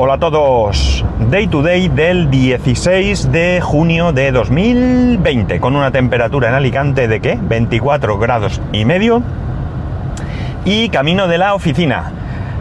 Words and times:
Hola 0.00 0.14
a 0.14 0.18
todos. 0.20 1.04
Day 1.28 1.48
to 1.48 1.60
day 1.60 1.88
del 1.88 2.30
16 2.30 3.32
de 3.32 3.60
junio 3.60 4.12
de 4.12 4.30
2020, 4.30 5.58
con 5.58 5.74
una 5.74 5.90
temperatura 5.90 6.50
en 6.50 6.54
Alicante 6.54 7.08
de 7.08 7.20
qué? 7.20 7.36
24 7.36 8.16
grados 8.16 8.60
y 8.70 8.84
medio. 8.84 9.24
Y 10.64 10.90
camino 10.90 11.26
de 11.26 11.38
la 11.38 11.52
oficina. 11.54 12.12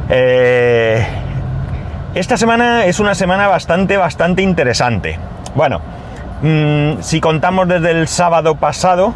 Eh, 0.10 1.06
esta 2.16 2.38
semana 2.38 2.86
es 2.86 3.00
una 3.00 3.14
semana 3.14 3.48
bastante, 3.48 3.98
bastante 3.98 4.42
interesante. 4.42 5.20
Bueno, 5.54 5.80
mmm, 6.42 7.02
si 7.02 7.22
contamos 7.22 7.68
desde 7.68 7.92
el 7.92 8.08
sábado 8.08 8.56
pasado, 8.56 9.14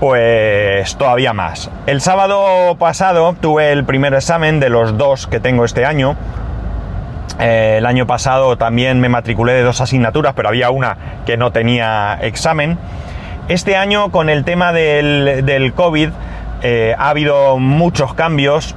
pues 0.00 0.96
todavía 0.96 1.34
más. 1.34 1.70
El 1.86 2.00
sábado 2.00 2.74
pasado 2.78 3.36
tuve 3.38 3.70
el 3.70 3.84
primer 3.84 4.14
examen 4.14 4.60
de 4.60 4.70
los 4.70 4.96
dos 4.96 5.26
que 5.26 5.40
tengo 5.40 5.66
este 5.66 5.84
año 5.84 6.16
eh, 7.40 7.76
el 7.78 7.86
año 7.86 8.06
pasado 8.06 8.56
también 8.56 9.00
me 9.00 9.08
matriculé 9.08 9.52
de 9.54 9.62
dos 9.62 9.80
asignaturas, 9.80 10.34
pero 10.34 10.48
había 10.48 10.70
una 10.70 10.96
que 11.26 11.36
no 11.36 11.50
tenía 11.52 12.18
examen. 12.22 12.78
Este 13.48 13.76
año, 13.76 14.10
con 14.10 14.28
el 14.28 14.44
tema 14.44 14.72
del, 14.72 15.72
COVID, 15.74 16.10
eh, 16.62 16.94
ha 16.96 17.10
habido 17.10 17.58
muchos 17.58 18.14
cambios 18.14 18.74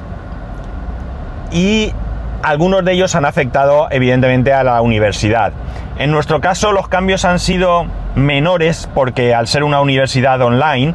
y 1.51 1.93
algunos 2.43 2.83
de 2.83 2.93
ellos 2.93 3.15
han 3.15 3.25
afectado 3.25 3.87
evidentemente 3.91 4.53
a 4.53 4.63
la 4.63 4.81
universidad. 4.81 5.53
En 5.97 6.11
nuestro 6.11 6.41
caso 6.41 6.71
los 6.71 6.87
cambios 6.87 7.25
han 7.25 7.39
sido 7.39 7.85
menores 8.15 8.89
porque 8.93 9.33
al 9.33 9.47
ser 9.47 9.63
una 9.63 9.81
universidad 9.81 10.41
online 10.41 10.93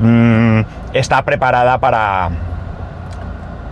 mmm, 0.00 0.60
está 0.92 1.22
preparada 1.22 1.78
para, 1.78 2.30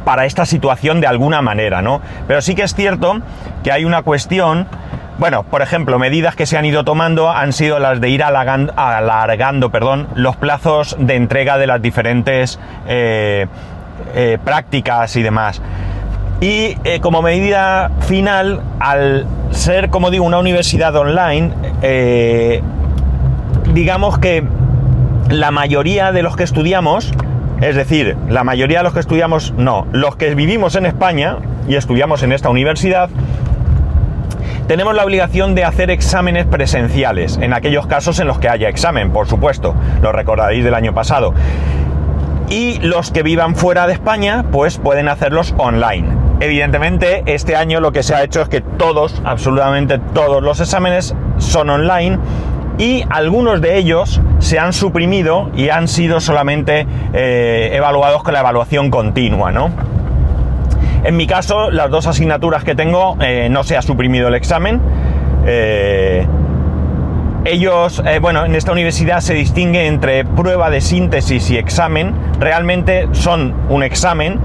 para 0.04 0.26
esta 0.26 0.46
situación 0.46 1.00
de 1.00 1.06
alguna 1.06 1.42
manera, 1.42 1.82
¿no? 1.82 2.00
Pero 2.26 2.40
sí 2.40 2.54
que 2.54 2.62
es 2.62 2.74
cierto 2.74 3.20
que 3.62 3.72
hay 3.72 3.84
una 3.84 4.02
cuestión, 4.02 4.66
bueno, 5.18 5.44
por 5.44 5.62
ejemplo, 5.62 5.98
medidas 5.98 6.34
que 6.34 6.46
se 6.46 6.56
han 6.56 6.64
ido 6.64 6.84
tomando 6.84 7.30
han 7.30 7.52
sido 7.52 7.78
las 7.78 8.00
de 8.00 8.08
ir 8.08 8.22
alargando, 8.22 9.70
perdón, 9.70 10.08
los 10.14 10.36
plazos 10.36 10.96
de 10.98 11.14
entrega 11.14 11.58
de 11.58 11.66
las 11.66 11.80
diferentes 11.80 12.58
eh, 12.86 13.46
eh, 14.14 14.38
prácticas 14.44 15.14
y 15.16 15.22
demás. 15.22 15.62
Y 16.40 16.76
eh, 16.82 16.98
como 17.00 17.22
medida 17.22 17.92
final, 18.00 18.62
al 18.80 19.26
ser, 19.52 19.90
como 19.90 20.10
digo, 20.10 20.24
una 20.24 20.38
universidad 20.38 20.96
online, 20.96 21.52
digamos 23.72 24.18
que 24.18 24.42
la 25.28 25.52
mayoría 25.52 26.10
de 26.10 26.22
los 26.22 26.36
que 26.36 26.42
estudiamos, 26.42 27.12
es 27.62 27.76
decir, 27.76 28.16
la 28.28 28.42
mayoría 28.42 28.78
de 28.78 28.84
los 28.84 28.92
que 28.92 28.98
estudiamos, 28.98 29.54
no, 29.56 29.86
los 29.92 30.16
que 30.16 30.34
vivimos 30.34 30.74
en 30.74 30.84
España 30.84 31.38
y 31.68 31.76
estudiamos 31.76 32.24
en 32.24 32.32
esta 32.32 32.50
universidad, 32.50 33.08
tenemos 34.66 34.96
la 34.96 35.04
obligación 35.04 35.54
de 35.54 35.64
hacer 35.64 35.88
exámenes 35.88 36.44
presenciales, 36.44 37.38
en 37.40 37.52
aquellos 37.52 37.86
casos 37.86 38.18
en 38.18 38.26
los 38.26 38.40
que 38.40 38.48
haya 38.48 38.68
examen, 38.68 39.12
por 39.12 39.28
supuesto, 39.28 39.76
lo 40.02 40.10
recordaréis 40.10 40.64
del 40.64 40.74
año 40.74 40.92
pasado. 40.92 41.34
Y 42.48 42.80
los 42.80 43.12
que 43.12 43.22
vivan 43.22 43.54
fuera 43.54 43.86
de 43.86 43.92
España, 43.92 44.44
pues 44.50 44.78
pueden 44.78 45.08
hacerlos 45.08 45.54
online. 45.56 46.08
Evidentemente, 46.40 47.22
este 47.26 47.54
año 47.54 47.80
lo 47.80 47.92
que 47.92 48.02
se 48.02 48.16
ha 48.16 48.24
hecho 48.24 48.42
es 48.42 48.48
que 48.48 48.60
todos, 48.60 49.22
absolutamente 49.24 50.00
todos 50.12 50.42
los 50.42 50.58
exámenes 50.58 51.14
son 51.38 51.70
online 51.70 52.18
y 52.78 53.04
algunos 53.10 53.60
de 53.60 53.76
ellos 53.76 54.20
se 54.38 54.58
han 54.58 54.72
suprimido 54.72 55.50
y 55.54 55.68
han 55.68 55.88
sido 55.88 56.20
solamente 56.20 56.86
eh, 57.12 57.70
evaluados 57.72 58.22
con 58.22 58.32
la 58.32 58.40
evaluación 58.40 58.90
continua, 58.90 59.52
¿no? 59.52 59.70
En 61.04 61.16
mi 61.16 61.26
caso, 61.26 61.70
las 61.70 61.90
dos 61.90 62.06
asignaturas 62.06 62.64
que 62.64 62.74
tengo 62.74 63.16
eh, 63.20 63.48
no 63.50 63.64
se 63.64 63.76
ha 63.76 63.82
suprimido 63.82 64.28
el 64.28 64.34
examen. 64.34 64.80
Eh, 65.46 66.26
ellos, 67.44 68.00
bueno, 68.20 68.44
en 68.44 68.54
esta 68.54 68.70
universidad 68.70 69.20
se 69.20 69.34
distingue 69.34 69.88
entre 69.88 70.24
prueba 70.24 70.70
de 70.70 70.80
síntesis 70.80 71.50
y 71.50 71.56
examen. 71.58 72.14
Realmente 72.38 73.08
son 73.10 73.52
un 73.68 73.82
examen. 73.82 74.38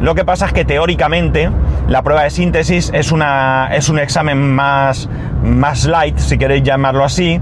Lo 0.00 0.16
que 0.16 0.24
pasa 0.24 0.46
es 0.46 0.52
que 0.52 0.64
teóricamente 0.64 1.48
la 1.90 2.02
prueba 2.02 2.22
de 2.22 2.30
síntesis 2.30 2.92
es, 2.94 3.10
una, 3.10 3.68
es 3.72 3.88
un 3.88 3.98
examen 3.98 4.54
más, 4.54 5.08
más 5.42 5.86
light, 5.86 6.16
si 6.18 6.38
queréis 6.38 6.62
llamarlo 6.62 7.04
así, 7.04 7.40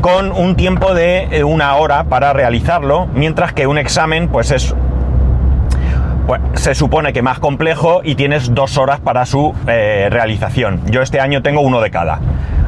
con 0.00 0.32
un 0.32 0.56
tiempo 0.56 0.92
de 0.92 1.44
una 1.44 1.76
hora 1.76 2.02
para 2.02 2.32
realizarlo, 2.32 3.06
mientras 3.14 3.52
que 3.52 3.68
un 3.68 3.78
examen 3.78 4.26
pues 4.26 4.50
es 4.50 4.74
pues, 6.26 6.40
se 6.54 6.74
supone 6.74 7.12
que 7.12 7.22
más 7.22 7.38
complejo 7.38 8.00
y 8.02 8.16
tienes 8.16 8.52
dos 8.52 8.76
horas 8.76 8.98
para 8.98 9.24
su 9.24 9.54
eh, 9.68 10.08
realización. 10.10 10.82
Yo 10.86 11.00
este 11.00 11.20
año 11.20 11.40
tengo 11.42 11.60
uno 11.60 11.80
de 11.80 11.92
cada. 11.92 12.18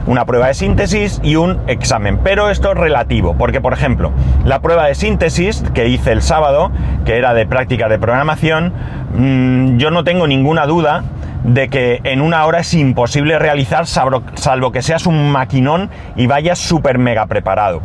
Una 0.06 0.25
prueba 0.25 0.47
de 0.47 0.55
síntesis 0.55 1.21
y 1.25 1.35
un 1.35 1.59
examen. 1.67 2.19
Pero 2.23 2.49
esto 2.49 2.71
es 2.71 2.79
relativo, 2.79 3.35
porque 3.37 3.61
por 3.61 3.73
ejemplo, 3.73 4.12
la 4.45 4.61
prueba 4.61 4.87
de 4.87 4.95
síntesis 4.95 5.65
que 5.75 5.89
hice 5.89 6.12
el 6.12 6.23
sábado, 6.23 6.71
que 7.05 7.19
era 7.19 7.35
de 7.35 7.47
práctica 7.47 7.89
de 7.89 7.99
programación, 7.99 8.73
mmm, 9.15 9.77
yo 9.79 9.91
no 9.91 10.05
tengo 10.05 10.27
ninguna 10.27 10.67
duda 10.67 11.05
de 11.45 11.69
que 11.69 12.01
en 12.05 12.21
una 12.21 12.45
hora 12.47 12.61
es 12.61 12.75
imposible 12.75 13.39
realizar, 13.39 13.87
salvo, 13.87 14.23
salvo 14.35 14.73
que 14.73 14.83
seas 14.83 15.07
un 15.07 15.31
maquinón 15.31 15.91
y 16.17 16.27
vayas 16.27 16.59
súper 16.59 16.99
mega 16.99 17.27
preparado. 17.27 17.81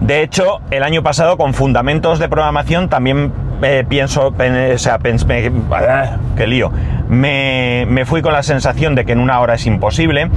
De 0.00 0.22
hecho, 0.22 0.60
el 0.70 0.82
año 0.82 1.02
pasado 1.02 1.36
con 1.36 1.54
fundamentos 1.54 2.18
de 2.18 2.28
programación 2.28 2.88
también 2.88 3.32
eh, 3.62 3.84
pienso, 3.88 4.28
o 4.28 4.78
sea, 4.78 4.98
pens, 4.98 5.24
me, 5.26 5.50
ah, 5.72 6.16
qué 6.36 6.46
lío, 6.46 6.70
me, 7.08 7.86
me 7.88 8.04
fui 8.04 8.22
con 8.22 8.32
la 8.32 8.42
sensación 8.42 8.94
de 8.94 9.04
que 9.04 9.12
en 9.12 9.20
una 9.20 9.40
hora 9.40 9.54
es 9.54 9.66
imposible. 9.66 10.30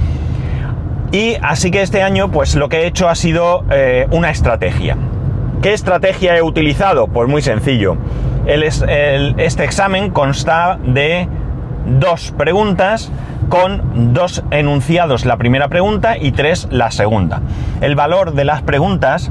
Y 1.10 1.36
así 1.42 1.70
que 1.70 1.80
este 1.82 2.02
año, 2.02 2.30
pues 2.30 2.54
lo 2.54 2.68
que 2.68 2.82
he 2.82 2.86
hecho 2.86 3.08
ha 3.08 3.14
sido 3.14 3.64
eh, 3.70 4.06
una 4.10 4.30
estrategia. 4.30 4.96
¿Qué 5.62 5.72
estrategia 5.72 6.36
he 6.36 6.42
utilizado? 6.42 7.08
Pues 7.08 7.28
muy 7.28 7.42
sencillo. 7.42 7.96
Este 8.48 9.62
examen 9.64 10.08
consta 10.10 10.78
de 10.82 11.28
dos 12.00 12.32
preguntas 12.32 13.12
con 13.50 14.14
dos 14.14 14.42
enunciados 14.50 15.26
la 15.26 15.36
primera 15.36 15.68
pregunta 15.68 16.16
y 16.16 16.32
tres 16.32 16.66
la 16.70 16.90
segunda. 16.90 17.42
El 17.82 17.94
valor 17.94 18.32
de 18.32 18.46
las 18.46 18.62
preguntas 18.62 19.30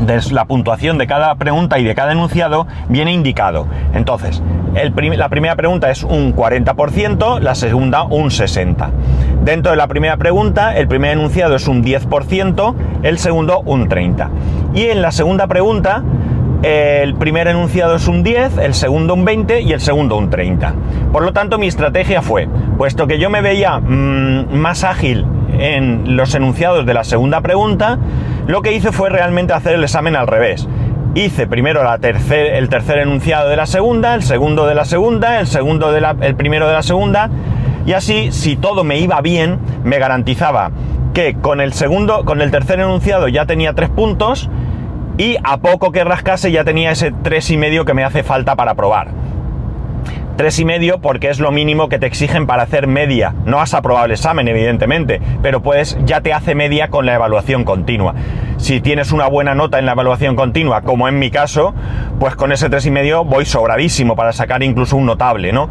de 0.00 0.18
la 0.32 0.46
puntuación 0.46 0.96
de 0.96 1.06
cada 1.06 1.34
pregunta 1.34 1.78
y 1.78 1.84
de 1.84 1.94
cada 1.94 2.12
enunciado 2.12 2.66
viene 2.88 3.12
indicado. 3.12 3.66
Entonces, 3.92 4.42
la 4.72 5.28
primera 5.28 5.54
pregunta 5.54 5.90
es 5.90 6.02
un 6.02 6.34
40%, 6.34 7.38
la 7.38 7.54
segunda 7.54 8.04
un 8.04 8.30
60%. 8.30 8.88
Dentro 9.44 9.72
de 9.72 9.76
la 9.76 9.88
primera 9.88 10.16
pregunta, 10.16 10.74
el 10.74 10.88
primer 10.88 11.12
enunciado 11.12 11.56
es 11.56 11.68
un 11.68 11.84
10%, 11.84 12.74
el 13.02 13.18
segundo 13.18 13.60
un 13.66 13.90
30%. 13.90 14.28
Y 14.72 14.84
en 14.84 15.02
la 15.02 15.12
segunda 15.12 15.46
pregunta, 15.48 16.02
el 16.62 17.14
primer 17.16 17.48
enunciado 17.48 17.96
es 17.96 18.06
un 18.06 18.22
10, 18.22 18.58
el 18.58 18.74
segundo 18.74 19.14
un 19.14 19.24
20 19.24 19.62
y 19.62 19.72
el 19.72 19.80
segundo 19.80 20.16
un 20.16 20.30
30. 20.30 20.74
Por 21.12 21.24
lo 21.24 21.32
tanto, 21.32 21.58
mi 21.58 21.66
estrategia 21.66 22.22
fue, 22.22 22.48
puesto 22.78 23.06
que 23.06 23.18
yo 23.18 23.30
me 23.30 23.42
veía 23.42 23.78
mmm, 23.78 24.54
más 24.54 24.84
ágil 24.84 25.26
en 25.58 26.16
los 26.16 26.34
enunciados 26.34 26.86
de 26.86 26.94
la 26.94 27.04
segunda 27.04 27.40
pregunta, 27.40 27.98
lo 28.46 28.62
que 28.62 28.72
hice 28.72 28.92
fue 28.92 29.10
realmente 29.10 29.52
hacer 29.52 29.74
el 29.74 29.82
examen 29.82 30.14
al 30.14 30.26
revés. 30.28 30.68
Hice 31.14 31.46
primero 31.46 31.82
el 31.82 32.68
tercer 32.68 32.98
enunciado 32.98 33.48
de 33.48 33.56
la 33.56 33.66
segunda, 33.66 34.14
el 34.14 34.22
segundo 34.22 34.66
de 34.66 34.74
la 34.74 34.84
segunda, 34.84 35.40
el 35.40 35.46
segundo 35.46 35.92
de 35.92 36.00
la, 36.00 36.14
primero 36.14 36.68
de 36.68 36.74
la 36.74 36.82
segunda, 36.82 37.28
y 37.84 37.92
así, 37.92 38.30
si 38.30 38.56
todo 38.56 38.84
me 38.84 38.98
iba 38.98 39.20
bien, 39.20 39.58
me 39.84 39.98
garantizaba 39.98 40.70
que 41.12 41.34
con 41.34 41.60
el 41.60 41.72
segundo, 41.72 42.24
con 42.24 42.40
el 42.40 42.50
tercer 42.50 42.80
enunciado 42.80 43.28
ya 43.28 43.44
tenía 43.44 43.74
tres 43.74 43.90
puntos 43.90 44.48
y 45.22 45.36
a 45.44 45.58
poco 45.58 45.92
que 45.92 46.02
rascase 46.02 46.50
ya 46.50 46.64
tenía 46.64 46.90
ese 46.90 47.12
tres 47.22 47.48
y 47.52 47.56
medio 47.56 47.84
que 47.84 47.94
me 47.94 48.02
hace 48.02 48.24
falta 48.24 48.56
para 48.56 48.74
probar. 48.74 49.10
Tres 50.36 50.58
y 50.58 50.64
medio 50.64 50.98
porque 51.00 51.30
es 51.30 51.38
lo 51.38 51.52
mínimo 51.52 51.88
que 51.88 52.00
te 52.00 52.06
exigen 52.06 52.48
para 52.48 52.64
hacer 52.64 52.88
media. 52.88 53.32
No 53.44 53.60
has 53.60 53.72
aprobado 53.72 54.06
el 54.06 54.10
examen, 54.10 54.48
evidentemente, 54.48 55.20
pero 55.40 55.62
puedes, 55.62 55.96
ya 56.04 56.22
te 56.22 56.32
hace 56.32 56.56
media 56.56 56.88
con 56.88 57.06
la 57.06 57.14
evaluación 57.14 57.62
continua. 57.62 58.16
Si 58.56 58.80
tienes 58.80 59.12
una 59.12 59.28
buena 59.28 59.54
nota 59.54 59.78
en 59.78 59.86
la 59.86 59.92
evaluación 59.92 60.34
continua, 60.34 60.80
como 60.80 61.06
en 61.06 61.20
mi 61.20 61.30
caso, 61.30 61.72
pues 62.18 62.34
con 62.34 62.50
ese 62.50 62.68
tres 62.68 62.84
y 62.86 62.90
medio 62.90 63.24
voy 63.24 63.44
sobradísimo 63.44 64.16
para 64.16 64.32
sacar 64.32 64.64
incluso 64.64 64.96
un 64.96 65.06
notable, 65.06 65.52
¿no? 65.52 65.70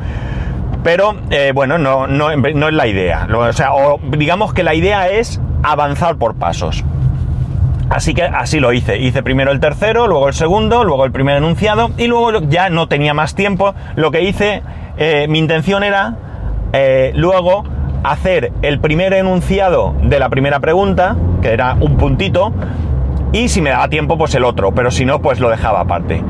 Pero 0.81 1.18
eh, 1.30 1.51
bueno, 1.54 1.77
no, 1.77 2.07
no, 2.07 2.33
no, 2.38 2.68
es 2.69 2.74
la 2.74 2.88
idea. 2.88 3.27
O 3.36 3.51
sea, 3.51 3.74
o 3.74 4.00
digamos 4.15 4.54
que 4.54 4.63
la 4.63 4.75
idea 4.75 5.09
es 5.09 5.42
avanzar 5.62 6.15
por 6.15 6.36
pasos. 6.36 6.86
Así 7.91 8.13
que 8.13 8.23
así 8.23 8.61
lo 8.61 8.71
hice. 8.71 8.97
Hice 8.99 9.21
primero 9.21 9.51
el 9.51 9.59
tercero, 9.59 10.07
luego 10.07 10.29
el 10.29 10.33
segundo, 10.33 10.85
luego 10.85 11.03
el 11.03 11.11
primer 11.11 11.35
enunciado 11.35 11.91
y 11.97 12.07
luego 12.07 12.39
ya 12.47 12.69
no 12.69 12.88
tenía 12.88 13.13
más 13.13 13.35
tiempo. 13.35 13.75
Lo 13.95 14.11
que 14.11 14.21
hice, 14.21 14.63
eh, 14.97 15.27
mi 15.27 15.39
intención 15.39 15.83
era 15.83 16.15
eh, 16.71 17.11
luego 17.15 17.65
hacer 18.03 18.53
el 18.61 18.79
primer 18.79 19.13
enunciado 19.13 19.93
de 20.03 20.19
la 20.19 20.29
primera 20.29 20.61
pregunta, 20.61 21.17
que 21.41 21.49
era 21.49 21.75
un 21.81 21.97
puntito, 21.97 22.53
y 23.33 23.49
si 23.49 23.61
me 23.61 23.71
daba 23.71 23.89
tiempo, 23.89 24.17
pues 24.17 24.33
el 24.35 24.45
otro, 24.45 24.71
pero 24.71 24.89
si 24.89 25.03
no, 25.03 25.21
pues 25.21 25.41
lo 25.41 25.49
dejaba 25.49 25.81
aparte. 25.81 26.23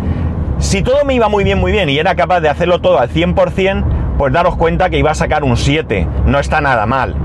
Si 0.58 0.82
todo 0.82 1.06
me 1.06 1.14
iba 1.14 1.30
muy 1.30 1.44
bien, 1.44 1.60
muy 1.60 1.72
bien 1.72 1.90
y 1.90 1.98
era 2.00 2.16
capaz 2.16 2.40
de 2.42 2.50
hacerlo 2.50 2.80
todo 2.80 3.00
al 3.00 3.10
100%, 3.10 3.84
pues 4.18 4.34
daros 4.34 4.56
cuenta 4.56 4.90
que 4.90 4.98
iba 4.98 5.12
a 5.12 5.16
sacar 5.16 5.44
un 5.44 5.58
7, 5.58 6.08
no 6.26 6.40
está 6.40 6.60
nada 6.60 6.88
mal. 6.88 7.16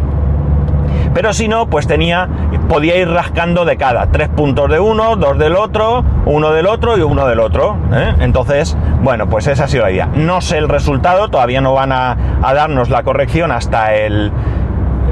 Pero 1.15 1.33
si 1.33 1.49
no, 1.49 1.69
pues 1.69 1.87
tenía, 1.87 2.29
podía 2.69 2.97
ir 2.97 3.09
rascando 3.09 3.65
de 3.65 3.77
cada, 3.77 4.07
tres 4.11 4.29
puntos 4.29 4.71
de 4.71 4.81
uno, 4.81 5.17
dos 5.17 5.39
del 5.39 5.57
otro, 5.57 6.05
uno 6.27 6.53
del 6.53 6.67
otro 6.67 6.97
y 6.97 7.01
uno 7.01 7.27
del 7.27 7.41
otro. 7.41 7.77
¿eh? 7.93 8.15
Entonces, 8.21 8.77
bueno, 9.03 9.29
pues 9.29 9.47
esa 9.47 9.65
ha 9.65 9.69
sido 9.69 9.85
la 9.85 9.91
idea. 9.91 10.07
No 10.15 10.41
sé 10.41 10.59
el 10.59 10.69
resultado, 10.69 11.29
todavía 11.29 11.61
no 11.61 11.75
van 11.75 11.93
a, 11.93 12.17
darnos 12.43 12.91
la 12.91 13.03
corrección 13.03 13.51
hasta 13.53 13.91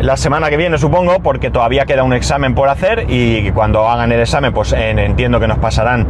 la 0.01 0.17
semana 0.17 0.51
que 0.51 0.57
viene, 0.57 0.79
supongo, 0.79 1.21
porque 1.21 1.51
todavía 1.51 1.85
queda 1.85 2.03
un 2.03 2.13
examen 2.13 2.55
por 2.55 2.69
hacer 2.69 3.07
y 3.09 3.51
cuando 3.53 3.89
hagan 3.89 4.13
el 4.13 4.21
examen, 4.21 4.53
pues 4.53 4.73
entiendo 4.73 5.41
que 5.41 5.49
nos 5.49 5.59
pasarán 5.59 6.07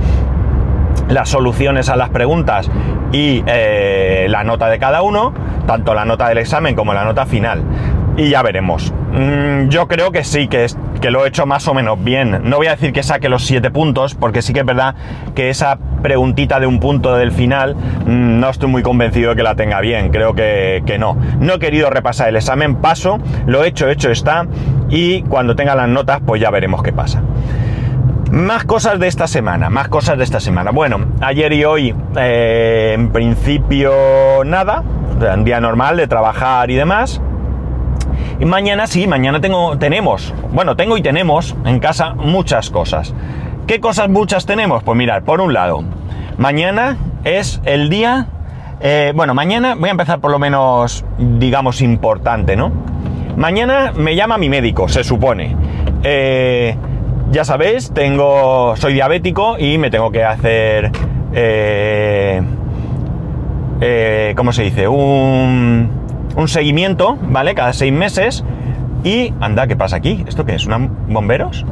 las 1.09 1.29
soluciones 1.29 1.89
a 1.89 1.97
las 1.97 2.09
preguntas 2.11 2.71
y 3.13 3.43
eh, 3.47 4.27
la 4.29 4.45
nota 4.45 4.69
de 4.69 4.79
cada 4.79 5.03
uno, 5.03 5.33
tanto 5.67 5.95
la 5.95 6.05
nota 6.05 6.29
del 6.29 6.39
examen 6.39 6.75
como 6.75 6.95
la 6.95 7.05
nota 7.05 7.27
final. 7.27 7.63
Y 8.17 8.29
ya 8.29 8.43
veremos. 8.43 8.93
Mm, 9.13 9.69
yo 9.69 9.89
creo 9.89 10.13
que 10.13 10.25
sí, 10.25 10.49
que, 10.49 10.65
es, 10.65 10.77
que 11.01 11.11
lo 11.11 11.25
he 11.25 11.29
hecho 11.29 11.47
más 11.47 11.67
o 11.69 11.75
menos 11.75 12.03
bien. 12.03 12.43
No 12.45 12.59
voy 12.59 12.69
a 12.69 12.73
decir 12.73 12.93
que 12.93 13.03
saque 13.03 13.29
los 13.29 13.45
7 13.45 13.71
puntos, 13.71 14.15
porque 14.15 14.43
sí 14.43 14.53
que 14.53 14.61
es 14.61 14.67
verdad 14.67 14.95
que 15.35 15.51
esa 15.51 15.79
preguntita 16.03 16.61
de 16.61 16.67
un 16.67 16.81
punto 16.81 17.17
del 17.17 17.33
final 17.33 17.75
mm, 17.75 18.41
no 18.41 18.51
estoy 18.51 18.69
muy 18.69 18.83
convencido 18.83 19.31
de 19.31 19.37
que 19.37 19.43
la 19.43 19.55
tenga 19.57 19.81
bien. 19.81 20.11
Creo 20.11 20.35
que, 20.35 20.83
que 20.87 20.99
no. 20.99 21.17
No 21.41 21.55
he 21.55 21.59
querido 21.59 21.91
repasar 21.91 22.29
el 22.29 22.37
examen, 22.37 22.77
paso, 22.77 23.19
lo 23.47 23.65
he 23.65 23.69
hecho, 23.69 23.89
hecho 23.89 24.11
está, 24.11 24.47
y 24.91 25.23
cuando 25.23 25.57
tenga 25.57 25.75
las 25.75 25.89
notas, 25.89 26.21
pues 26.25 26.41
ya 26.41 26.51
veremos 26.51 26.83
qué 26.83 26.93
pasa. 26.93 27.23
Más 28.31 28.65
cosas 28.65 28.99
de 28.99 29.07
esta 29.07 29.27
semana, 29.29 29.71
más 29.71 29.89
cosas 29.89 30.19
de 30.19 30.25
esta 30.25 30.41
semana. 30.41 30.73
Bueno, 30.73 31.07
ayer 31.21 31.53
y 31.53 31.65
hoy, 31.65 31.95
eh, 32.17 32.93
en 32.95 33.11
principio, 33.11 33.93
nada. 34.45 34.83
Un 35.35 35.45
día 35.45 35.61
normal 35.61 35.97
de 35.97 36.09
trabajar 36.09 36.71
y 36.71 36.75
demás. 36.75 37.21
Y 38.41 38.45
mañana 38.45 38.87
sí, 38.87 39.07
mañana 39.07 39.41
tengo, 39.41 39.79
tenemos, 39.79 40.35
bueno, 40.53 40.77
tengo 40.77 40.97
y 40.97 41.03
tenemos 41.03 41.55
en 41.65 41.81
casa 41.81 42.15
muchas 42.15 42.71
cosas. 42.71 43.15
¿Qué 43.67 43.81
cosas 43.81 44.09
muchas 44.09 44.47
tenemos? 44.47 44.83
Pues 44.83 44.97
mirar, 44.97 45.25
por 45.25 45.41
un 45.41 45.53
lado, 45.53 45.83
mañana 46.37 46.99
es 47.25 47.61
el 47.65 47.89
día, 47.89 48.27
eh, 48.81 49.13
bueno, 49.15 49.35
mañana 49.35 49.75
voy 49.75 49.89
a 49.89 49.93
empezar 49.93 50.21
por 50.21 50.31
lo 50.31 50.39
menos, 50.39 51.05
digamos, 51.19 51.81
importante, 51.81 52.57
¿no? 52.57 52.73
Mañana 53.37 53.93
me 53.97 54.15
llama 54.15 54.39
mi 54.39 54.49
médico, 54.49 54.89
se 54.89 55.03
supone. 55.03 55.57
Eh, 56.03 56.77
ya 57.31 57.45
sabéis, 57.45 57.91
tengo, 57.93 58.77
soy 58.77 58.95
diabético 58.95 59.57
y 59.59 59.77
me 59.79 59.91
tengo 59.91 60.13
que 60.13 60.23
hacer, 60.23 60.93
eh, 61.33 62.41
eh, 63.81 64.35
¿cómo 64.37 64.53
se 64.53 64.63
dice? 64.63 64.87
Un, 64.87 66.04
un 66.37 66.49
seguimiento, 66.49 67.17
¿vale? 67.29 67.55
Cada 67.55 67.73
seis 67.73 67.93
meses. 67.93 68.45
Y, 69.05 69.35
anda, 69.41 69.67
¿qué 69.67 69.77
pasa 69.77 69.97
aquí? 69.97 70.25
¿Esto 70.27 70.45
qué 70.45 70.55
es? 70.55 70.67
¿Una 70.67 70.79
bomberos? 70.79 71.65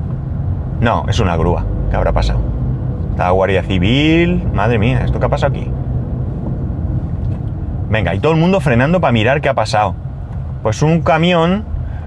No, 0.81 1.07
es 1.09 1.21
una 1.21 1.37
grúa. 1.37 1.65
¿Qué 1.91 1.97
habrá 1.97 2.13
pasado? 2.13 2.41
La 3.17 3.31
Guardia 3.31 3.63
Civil. 3.63 4.43
Madre 4.53 4.79
mía, 4.79 5.03
¿esto 5.05 5.19
qué 5.19 5.27
ha 5.27 5.29
pasado 5.29 5.53
aquí? 5.53 5.71
Venga, 7.89 8.15
y 8.15 8.21
todo 8.21 8.33
el 8.33 8.39
mundo 8.39 8.61
frenando 8.61 9.01
para 9.01 9.13
mirar 9.13 9.41
qué 9.41 9.49
ha 9.49 9.55
pasado. 9.55 9.95
Pues 10.63 10.83
un 10.83 11.03
camión 11.03 11.65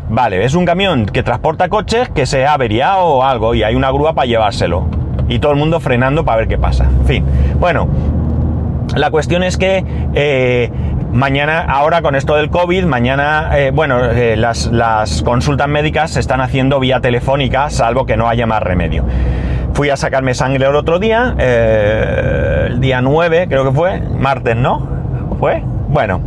Vale, 0.10 0.46
es 0.46 0.54
un 0.54 0.66
camión 0.66 1.08
que 1.08 1.24
transporta 1.24 1.68
coches 1.68 2.10
que 2.10 2.28
se 2.28 2.46
ha 2.46 2.54
averiado 2.54 3.06
o 3.06 3.24
algo 3.24 3.56
y 3.56 3.64
hay 3.64 3.74
una 3.74 3.90
grúa 3.90 4.14
para 4.14 4.28
llevárselo. 4.28 4.86
Y 5.28 5.40
todo 5.40 5.52
el 5.52 5.58
mundo 5.58 5.80
frenando 5.80 6.24
para 6.24 6.38
ver 6.38 6.48
qué 6.48 6.60
pasa. 6.60 6.84
En 6.84 7.06
fin, 7.08 7.26
bueno, 7.60 7.88
la 8.96 9.10
cuestión 9.10 9.42
es 9.42 9.58
que 9.58 9.84
eh, 10.14 10.72
mañana, 11.16 11.62
ahora 11.62 12.02
con 12.02 12.14
esto 12.16 12.36
del 12.36 12.50
COVID, 12.50 12.84
mañana, 12.86 13.58
eh, 13.58 13.72
bueno, 13.74 14.04
eh, 14.04 14.36
las, 14.36 15.24
consultas 15.24 15.68
médicas 15.68 16.12
se 16.12 16.20
están 16.20 16.42
haciendo 16.42 16.80
vía 16.80 17.00
telefónica, 17.00 17.70
salvo 17.70 18.06
que 18.06 18.18
no 18.18 18.28
haya 18.28 18.46
más 18.46 18.62
remedio. 18.62 19.06
Fui 19.74 19.90
a 19.90 19.98
sacarme 19.98 20.34
sangre 20.34 20.68
el 20.68 20.76
otro 20.76 21.00
día, 21.00 21.36
el 21.38 22.80
día 22.80 23.02
9 23.02 23.48
creo 23.50 23.66
que 23.66 23.72
fue, 23.72 24.00
martes, 24.00 24.56
¿no? 24.56 24.88
¿Fue? 25.40 25.64
Bueno, 25.90 26.22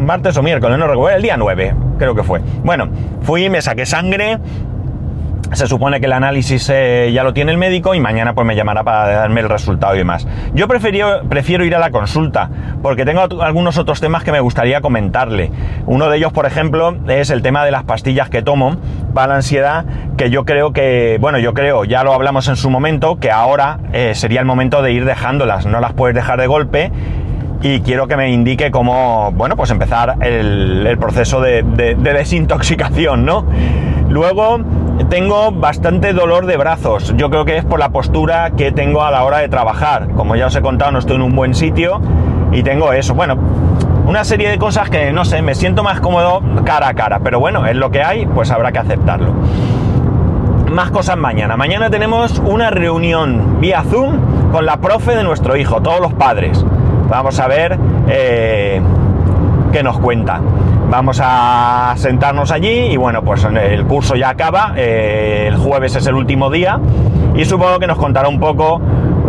martes 0.00 0.36
o 0.36 0.42
miércoles, 0.42 0.78
no 0.78 0.86
recuerdo, 0.86 1.16
el 1.16 1.22
día 1.22 1.36
9, 1.36 1.74
creo 1.98 2.14
que 2.14 2.22
fue. 2.22 2.40
Bueno, 2.62 2.88
fui, 3.22 3.48
me 3.48 3.62
saqué 3.62 3.86
sangre. 3.86 4.38
Se 5.52 5.66
supone 5.66 6.00
que 6.00 6.06
el 6.06 6.12
análisis 6.12 6.70
eh, 6.72 7.10
ya 7.12 7.22
lo 7.22 7.32
tiene 7.32 7.52
el 7.52 7.58
médico 7.58 7.94
y 7.94 8.00
mañana 8.00 8.34
pues 8.34 8.46
me 8.46 8.56
llamará 8.56 8.82
para 8.82 9.08
darme 9.08 9.40
el 9.40 9.48
resultado 9.48 9.94
y 9.94 9.98
demás. 9.98 10.26
Yo 10.54 10.68
prefiero, 10.68 11.22
prefiero 11.28 11.64
ir 11.64 11.74
a 11.74 11.78
la 11.78 11.90
consulta 11.90 12.50
porque 12.82 13.04
tengo 13.04 13.20
algunos 13.42 13.78
otros 13.78 14.00
temas 14.00 14.24
que 14.24 14.32
me 14.32 14.40
gustaría 14.40 14.80
comentarle. 14.80 15.50
Uno 15.86 16.08
de 16.08 16.16
ellos, 16.16 16.32
por 16.32 16.46
ejemplo, 16.46 16.96
es 17.08 17.30
el 17.30 17.42
tema 17.42 17.64
de 17.64 17.70
las 17.70 17.84
pastillas 17.84 18.28
que 18.30 18.42
tomo 18.42 18.76
para 19.12 19.28
la 19.28 19.34
ansiedad, 19.36 19.84
que 20.16 20.30
yo 20.30 20.44
creo 20.44 20.72
que, 20.72 21.18
bueno, 21.20 21.38
yo 21.38 21.54
creo, 21.54 21.84
ya 21.84 22.04
lo 22.04 22.12
hablamos 22.12 22.48
en 22.48 22.56
su 22.56 22.70
momento, 22.70 23.16
que 23.16 23.30
ahora 23.30 23.78
eh, 23.92 24.12
sería 24.14 24.40
el 24.40 24.46
momento 24.46 24.82
de 24.82 24.92
ir 24.92 25.04
dejándolas. 25.04 25.66
No 25.66 25.80
las 25.80 25.92
puedes 25.92 26.14
dejar 26.14 26.40
de 26.40 26.46
golpe 26.46 26.90
y 27.64 27.80
quiero 27.80 28.06
que 28.06 28.16
me 28.16 28.30
indique 28.30 28.70
cómo, 28.70 29.32
bueno, 29.32 29.56
pues 29.56 29.70
empezar 29.70 30.16
el, 30.20 30.96
proceso 31.00 31.40
de, 31.40 31.62
desintoxicación, 31.62 33.24
¿no? 33.24 33.46
Luego 34.14 34.60
tengo 35.08 35.50
bastante 35.50 36.12
dolor 36.12 36.46
de 36.46 36.56
brazos. 36.56 37.12
Yo 37.16 37.30
creo 37.30 37.44
que 37.44 37.56
es 37.56 37.64
por 37.64 37.80
la 37.80 37.88
postura 37.88 38.52
que 38.52 38.70
tengo 38.70 39.02
a 39.02 39.10
la 39.10 39.24
hora 39.24 39.38
de 39.38 39.48
trabajar. 39.48 40.10
Como 40.10 40.36
ya 40.36 40.46
os 40.46 40.54
he 40.54 40.62
contado, 40.62 40.92
no 40.92 41.00
estoy 41.00 41.16
en 41.16 41.22
un 41.22 41.34
buen 41.34 41.52
sitio 41.52 42.00
y 42.52 42.62
tengo 42.62 42.92
eso. 42.92 43.16
Bueno, 43.16 43.36
una 44.06 44.22
serie 44.22 44.48
de 44.50 44.56
cosas 44.56 44.88
que 44.88 45.12
no 45.12 45.24
sé, 45.24 45.42
me 45.42 45.56
siento 45.56 45.82
más 45.82 45.98
cómodo 45.98 46.42
cara 46.64 46.86
a 46.86 46.94
cara. 46.94 47.18
Pero 47.24 47.40
bueno, 47.40 47.66
es 47.66 47.74
lo 47.74 47.90
que 47.90 48.04
hay, 48.04 48.24
pues 48.24 48.52
habrá 48.52 48.70
que 48.70 48.78
aceptarlo. 48.78 49.32
Más 50.70 50.92
cosas 50.92 51.16
mañana. 51.16 51.56
Mañana 51.56 51.90
tenemos 51.90 52.38
una 52.38 52.70
reunión 52.70 53.58
vía 53.60 53.82
Zoom 53.82 54.52
con 54.52 54.64
la 54.64 54.76
profe 54.76 55.16
de 55.16 55.24
nuestro 55.24 55.56
hijo, 55.56 55.82
todos 55.82 55.98
los 55.98 56.14
padres. 56.14 56.64
Vamos 57.10 57.40
a 57.40 57.48
ver 57.48 57.76
eh, 58.06 58.80
qué 59.72 59.82
nos 59.82 59.98
cuenta. 59.98 60.40
Vamos 60.90 61.20
a 61.22 61.94
sentarnos 61.96 62.50
allí 62.50 62.68
y 62.68 62.96
bueno, 62.96 63.22
pues 63.24 63.44
el 63.44 63.84
curso 63.86 64.14
ya 64.14 64.28
acaba, 64.28 64.74
eh, 64.76 65.46
el 65.48 65.56
jueves 65.56 65.96
es 65.96 66.06
el 66.06 66.14
último 66.14 66.50
día 66.50 66.78
y 67.34 67.44
supongo 67.44 67.78
que 67.78 67.86
nos 67.86 67.98
contará 67.98 68.28
un 68.28 68.38
poco, 68.38 68.80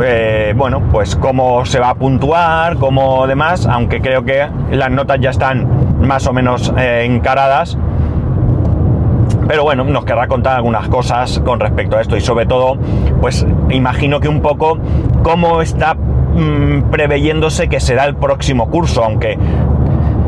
eh, 0.04 0.54
bueno, 0.56 0.84
pues 0.92 1.16
cómo 1.16 1.66
se 1.66 1.80
va 1.80 1.90
a 1.90 1.96
puntuar, 1.96 2.78
cómo 2.78 3.26
demás, 3.26 3.66
aunque 3.66 4.02
creo 4.02 4.24
que 4.24 4.48
las 4.72 4.92
notas 4.92 5.20
ya 5.20 5.32
están 5.32 6.00
más 6.02 6.28
o 6.28 6.34
menos 6.34 6.72
encaradas. 6.78 7.78
Pero 9.48 9.64
bueno, 9.64 9.84
nos 9.84 10.06
querrá 10.06 10.28
contar 10.28 10.56
algunas 10.56 10.88
cosas 10.88 11.40
con 11.46 11.60
respecto 11.60 11.98
a 11.98 12.02
esto 12.02 12.18
y 12.18 12.22
sobre 12.22 12.46
todo, 12.46 12.78
pues 13.22 13.46
imagino 13.70 14.20
que 14.20 14.28
un 14.28 14.42
poco 14.42 14.78
cómo 15.24 15.62
está 15.62 15.96
Mm, 16.36 16.90
preveyéndose 16.92 17.70
que 17.70 17.80
será 17.80 18.04
el 18.04 18.16
próximo 18.18 18.70
curso, 18.70 19.06
aunque 19.06 19.38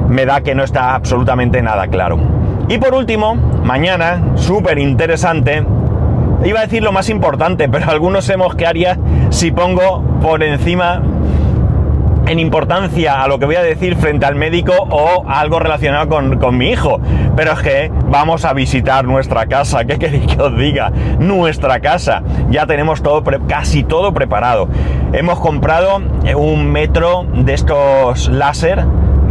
me 0.07 0.25
da 0.25 0.41
que 0.41 0.55
no 0.55 0.63
está 0.63 0.95
absolutamente 0.95 1.61
nada 1.61 1.87
claro. 1.87 2.19
Y 2.69 2.77
por 2.77 2.93
último, 2.93 3.35
mañana, 3.35 4.21
súper 4.35 4.77
interesante, 4.77 5.63
iba 6.43 6.59
a 6.59 6.63
decir 6.63 6.83
lo 6.83 6.91
más 6.91 7.09
importante, 7.09 7.69
pero 7.71 7.89
algunos 7.89 8.31
que 8.57 8.65
haría 8.65 8.97
si 9.29 9.51
pongo 9.51 10.03
por 10.21 10.43
encima 10.43 11.01
en 12.27 12.39
importancia 12.39 13.21
a 13.21 13.27
lo 13.27 13.39
que 13.39 13.45
voy 13.45 13.55
a 13.55 13.61
decir 13.61 13.95
frente 13.95 14.25
al 14.25 14.35
médico 14.35 14.73
o 14.73 15.23
algo 15.27 15.59
relacionado 15.59 16.09
con, 16.09 16.57
mi 16.57 16.69
hijo. 16.69 16.99
Pero 17.35 17.53
es 17.53 17.59
que 17.59 17.91
vamos 18.07 18.43
a 18.43 18.53
visitar 18.53 19.05
nuestra 19.05 19.45
casa. 19.45 19.85
¿Qué 19.87 19.97
queréis 19.97 20.35
que 20.35 20.41
os 20.41 20.57
diga? 20.57 20.91
Nuestra 21.19 21.79
casa. 21.79 22.23
Ya 22.49 22.65
tenemos 22.65 23.01
todo, 23.01 23.23
casi 23.47 23.83
todo 23.83 24.13
preparado. 24.13 24.67
Hemos 25.13 25.39
comprado 25.39 26.01
eh, 26.25 26.35
un 26.35 26.69
metro 26.69 27.25
de 27.33 27.53
estos 27.53 28.27
láser 28.27 28.83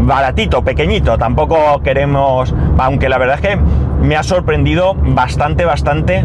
baratito, 0.07 0.63
pequeñito. 0.63 1.19
Tampoco 1.19 1.83
queremos, 1.83 2.55
aunque 2.79 3.09
la 3.09 3.19
verdad 3.19 3.37
es 3.37 3.41
que 3.43 3.59
me 4.03 4.17
ha 4.17 4.23
sorprendido 4.23 4.95
bastante, 4.95 5.65
bastante 5.65 6.25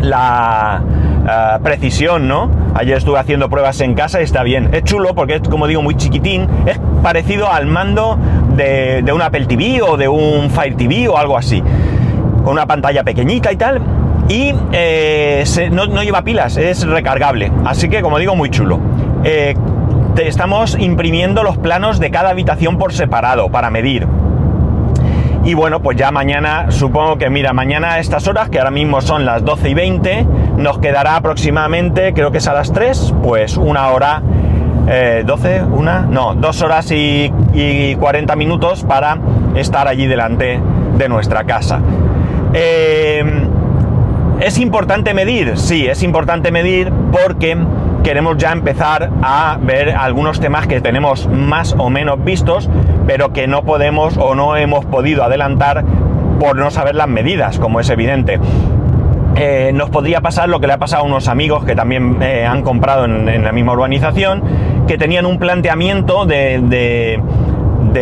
la 0.00 0.82
eh, 1.28 1.58
precisión, 1.62 2.28
¿no? 2.28 2.50
Ayer 2.74 2.96
estuve 2.96 3.18
haciendo 3.18 3.48
pruebas 3.48 3.80
en 3.80 3.94
casa 3.94 4.20
y 4.20 4.24
está 4.24 4.42
bien. 4.42 4.70
Es 4.72 4.84
chulo 4.84 5.14
porque 5.14 5.36
es, 5.36 5.42
como 5.48 5.66
digo, 5.66 5.82
muy 5.82 5.96
chiquitín. 5.96 6.48
Es 6.66 6.80
parecido 7.02 7.50
al 7.50 7.66
mando 7.66 8.18
de, 8.56 9.04
un 9.12 9.22
Apple 9.22 9.46
TV 9.46 9.82
o 9.82 9.96
de 9.96 10.08
un 10.08 10.50
Fire 10.50 10.76
TV 10.76 11.08
o 11.08 11.16
algo 11.16 11.36
así. 11.36 11.62
Con 12.44 12.54
una 12.54 12.66
pantalla 12.66 13.04
pequeñita 13.04 13.52
y 13.52 13.56
tal. 13.56 13.80
Y 14.28 14.54
eh, 14.72 15.44
no, 15.72 16.02
lleva 16.02 16.22
pilas, 16.22 16.56
es 16.56 16.86
recargable. 16.86 17.50
Así 17.64 17.88
que, 17.88 18.00
como 18.00 18.18
digo, 18.18 18.36
muy 18.36 18.50
chulo. 18.50 18.78
Eh, 19.24 19.54
estamos 20.28 20.76
imprimiendo 20.78 21.42
los 21.42 21.58
planos 21.58 21.98
de 21.98 22.10
cada 22.10 22.30
habitación 22.30 22.78
por 22.78 22.92
separado 22.92 23.50
para 23.50 23.70
medir. 23.70 24.06
Y 25.44 25.54
bueno, 25.54 25.80
pues 25.80 25.96
ya 25.96 26.10
mañana, 26.10 26.70
supongo 26.70 27.16
que 27.16 27.30
mira, 27.30 27.52
mañana 27.52 27.92
a 27.92 27.98
estas 27.98 28.28
horas, 28.28 28.50
que 28.50 28.58
ahora 28.58 28.70
mismo 28.70 29.00
son 29.00 29.24
las 29.24 29.44
12 29.44 29.70
y 29.70 29.74
20, 29.74 30.26
nos 30.56 30.78
quedará 30.78 31.16
aproximadamente, 31.16 32.12
creo 32.12 32.30
que 32.30 32.38
es 32.38 32.48
a 32.48 32.52
las 32.52 32.72
3, 32.72 33.14
pues 33.22 33.56
una 33.56 33.88
hora 33.88 34.22
12, 35.24 35.62
una, 35.62 36.00
no, 36.00 36.34
dos 36.34 36.62
horas 36.62 36.90
y, 36.90 37.32
y 37.54 37.94
40 37.94 38.34
minutos 38.36 38.82
para 38.82 39.18
estar 39.54 39.86
allí 39.86 40.06
delante 40.06 40.60
de 40.98 41.08
nuestra 41.08 41.44
casa. 41.44 41.80
Eh, 42.52 43.24
¿Es 44.40 44.58
importante 44.58 45.14
medir? 45.14 45.56
Sí, 45.58 45.86
es 45.86 46.02
importante 46.02 46.50
medir 46.50 46.90
porque 47.12 47.56
queremos 48.02 48.36
ya 48.38 48.52
empezar 48.52 49.10
a 49.22 49.58
ver 49.60 49.90
algunos 49.90 50.40
temas 50.40 50.66
que 50.66 50.80
tenemos 50.80 51.28
más 51.28 51.74
o 51.78 51.90
menos 51.90 52.22
vistos, 52.24 52.68
pero 53.06 53.32
que 53.32 53.46
no 53.46 53.62
podemos 53.64 54.16
o 54.16 54.34
no 54.34 54.56
hemos 54.56 54.84
podido 54.84 55.24
adelantar 55.24 55.84
por 56.38 56.56
no 56.56 56.70
saber 56.70 56.94
las 56.94 57.08
medidas, 57.08 57.58
como 57.58 57.80
es 57.80 57.90
evidente. 57.90 58.40
Eh, 59.36 59.72
nos 59.74 59.90
podría 59.90 60.20
pasar 60.20 60.48
lo 60.48 60.60
que 60.60 60.66
le 60.66 60.72
ha 60.72 60.78
pasado 60.78 61.04
a 61.04 61.06
unos 61.06 61.28
amigos 61.28 61.64
que 61.64 61.74
también 61.74 62.18
eh, 62.20 62.44
han 62.46 62.62
comprado 62.62 63.04
en, 63.04 63.44
la 63.44 63.52
misma 63.52 63.72
urbanización, 63.72 64.42
que 64.86 64.98
tenían 64.98 65.24
un 65.24 65.38
planteamiento 65.38 66.26
de 66.26 67.18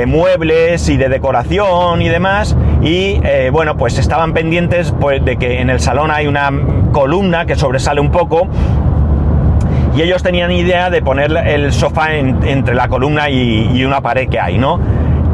muebles 0.07 0.89
y 0.89 0.97
de 0.97 1.09
decoración 1.09 2.03
y 2.03 2.09
demás. 2.09 2.57
Y 2.83 3.21
eh, 3.25 3.51
bueno, 3.53 3.77
pues 3.77 3.99
estaban 3.99 4.33
pendientes 4.33 4.95
pues, 5.01 5.25
de 5.25 5.37
que 5.37 5.61
en 5.61 5.71
el 5.71 5.81
salón 5.81 6.11
hay 6.11 6.27
una 6.27 6.51
columna 6.93 7.47
que 7.47 7.57
sobresale 7.57 8.01
un 8.01 8.11
poco. 8.11 8.49
Y 9.99 10.03
ellos 10.03 10.23
tenían 10.23 10.53
idea 10.53 10.91
de 10.91 11.03
poner 11.03 11.37
el 11.37 11.73
sofá 11.73 12.15
entre 12.15 12.77
la 12.77 12.87
columna 12.87 13.29
y, 13.31 13.85
una 13.85 14.01
pared 14.01 14.29
que 14.29 14.39
hay, 14.39 14.57
¿no? 14.57 14.79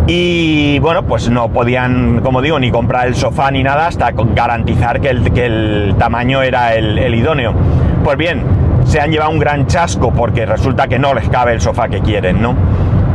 Y 0.07 0.79
bueno, 0.79 1.03
pues 1.03 1.29
no 1.29 1.51
podían, 1.51 2.23
como 2.23 2.41
digo, 2.41 2.59
ni 2.59 2.71
comprar 2.71 3.07
el 3.07 3.15
sofá 3.15 3.51
ni 3.51 3.63
nada 3.63 3.89
hasta 3.89 4.13
garantizar 4.13 5.03
que 5.03 5.11
el, 5.11 5.33
que 5.33 5.45
el 5.45 5.97
tamaño 5.99 6.41
era 6.41 6.73
el, 6.77 6.97
el 6.97 7.15
idóneo. 7.15 7.53
Pues 8.03 8.17
bien, 8.17 8.43
se 8.87 9.03
han 9.03 9.11
llevado 9.11 9.33
un 9.33 9.39
gran 9.39 9.67
chasco 9.67 10.15
porque 10.15 10.47
resulta 10.47 10.89
que 10.89 10.99
no 10.99 11.13
les 11.13 11.29
cabe 11.29 11.53
el 11.53 11.61
sofá 11.61 11.91
que 11.91 12.01
quieren, 12.01 12.41
¿no? 12.41 12.55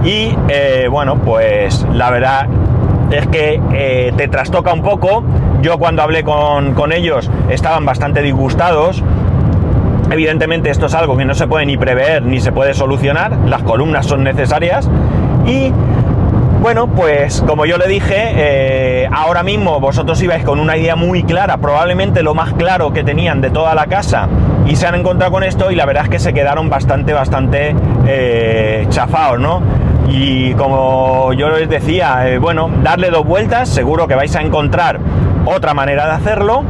Y 0.03 0.35
eh, 0.49 0.87
bueno, 0.87 1.15
pues 1.15 1.83
la 1.91 2.11
verdad 2.11 2.47
es 3.11 3.25
que 3.27 3.59
eh, 3.73 4.13
te 4.15 4.27
trastoca 4.27 4.71
un 4.73 4.81
poco. 4.81 5.23
Yo 5.61 5.77
cuando 5.77 6.01
hablé 6.03 6.23
con, 6.23 6.91
ellos 6.91 7.29
estaban 7.49 7.85
bastante 7.85 8.21
disgustados. 8.21 9.03
Evidentemente 10.11 10.69
esto 10.69 10.87
es 10.87 10.93
algo 10.95 11.17
que 11.17 11.25
no 11.25 11.33
se 11.33 11.47
puede 11.47 11.65
ni 11.65 11.77
prever 11.77 12.23
ni 12.23 12.39
se 12.39 12.51
puede 12.51 12.73
solucionar. 12.73 13.37
Las 13.45 13.63
columnas 13.63 14.05
son 14.05 14.23
necesarias. 14.23 14.89
Y 15.45 15.71
bueno, 16.61 16.87
pues 16.87 17.41
como 17.47 17.65
yo 17.65 17.77
le 17.77 17.87
dije, 17.87 18.15
eh, 18.35 19.09
ahora 19.11 19.43
mismo 19.43 19.79
vosotros 19.79 20.21
ibais 20.21 20.43
con 20.43 20.59
una 20.59 20.75
idea 20.75 20.95
muy 20.95 21.23
clara, 21.23 21.57
probablemente 21.57 22.21
lo 22.21 22.33
más 22.33 22.53
claro 22.53 22.91
que 22.91 23.03
tenían 23.03 23.39
de 23.39 23.49
toda 23.49 23.73
la 23.75 23.87
casa, 23.87 24.27
y 24.65 24.75
se 24.75 24.85
han 24.85 24.95
encontrado 24.95 25.31
con 25.31 25.43
esto 25.43 25.71
y 25.71 25.75
la 25.75 25.85
verdad 25.85 26.03
es 26.03 26.09
que 26.09 26.19
se 26.19 26.33
quedaron 26.33 26.69
bastante, 26.69 27.13
bastante 27.13 27.75
chafados, 28.89 29.39
¿no? 29.39 29.61
Y 30.09 30.53
como 30.55 31.33
yo 31.33 31.49
les 31.49 31.69
decía, 31.69 32.27
eh, 32.27 32.39
bueno, 32.39 32.69
darle 32.83 33.09
dos 33.09 33.25
vueltas, 33.25 33.69
seguro 33.69 34.07
que 34.07 34.15
vais 34.15 34.35
a 34.35 34.41
encontrar 34.41 34.99
otra 35.45 35.73
manera 35.73 36.07
de 36.07 36.11
hacerlo, 36.13 36.63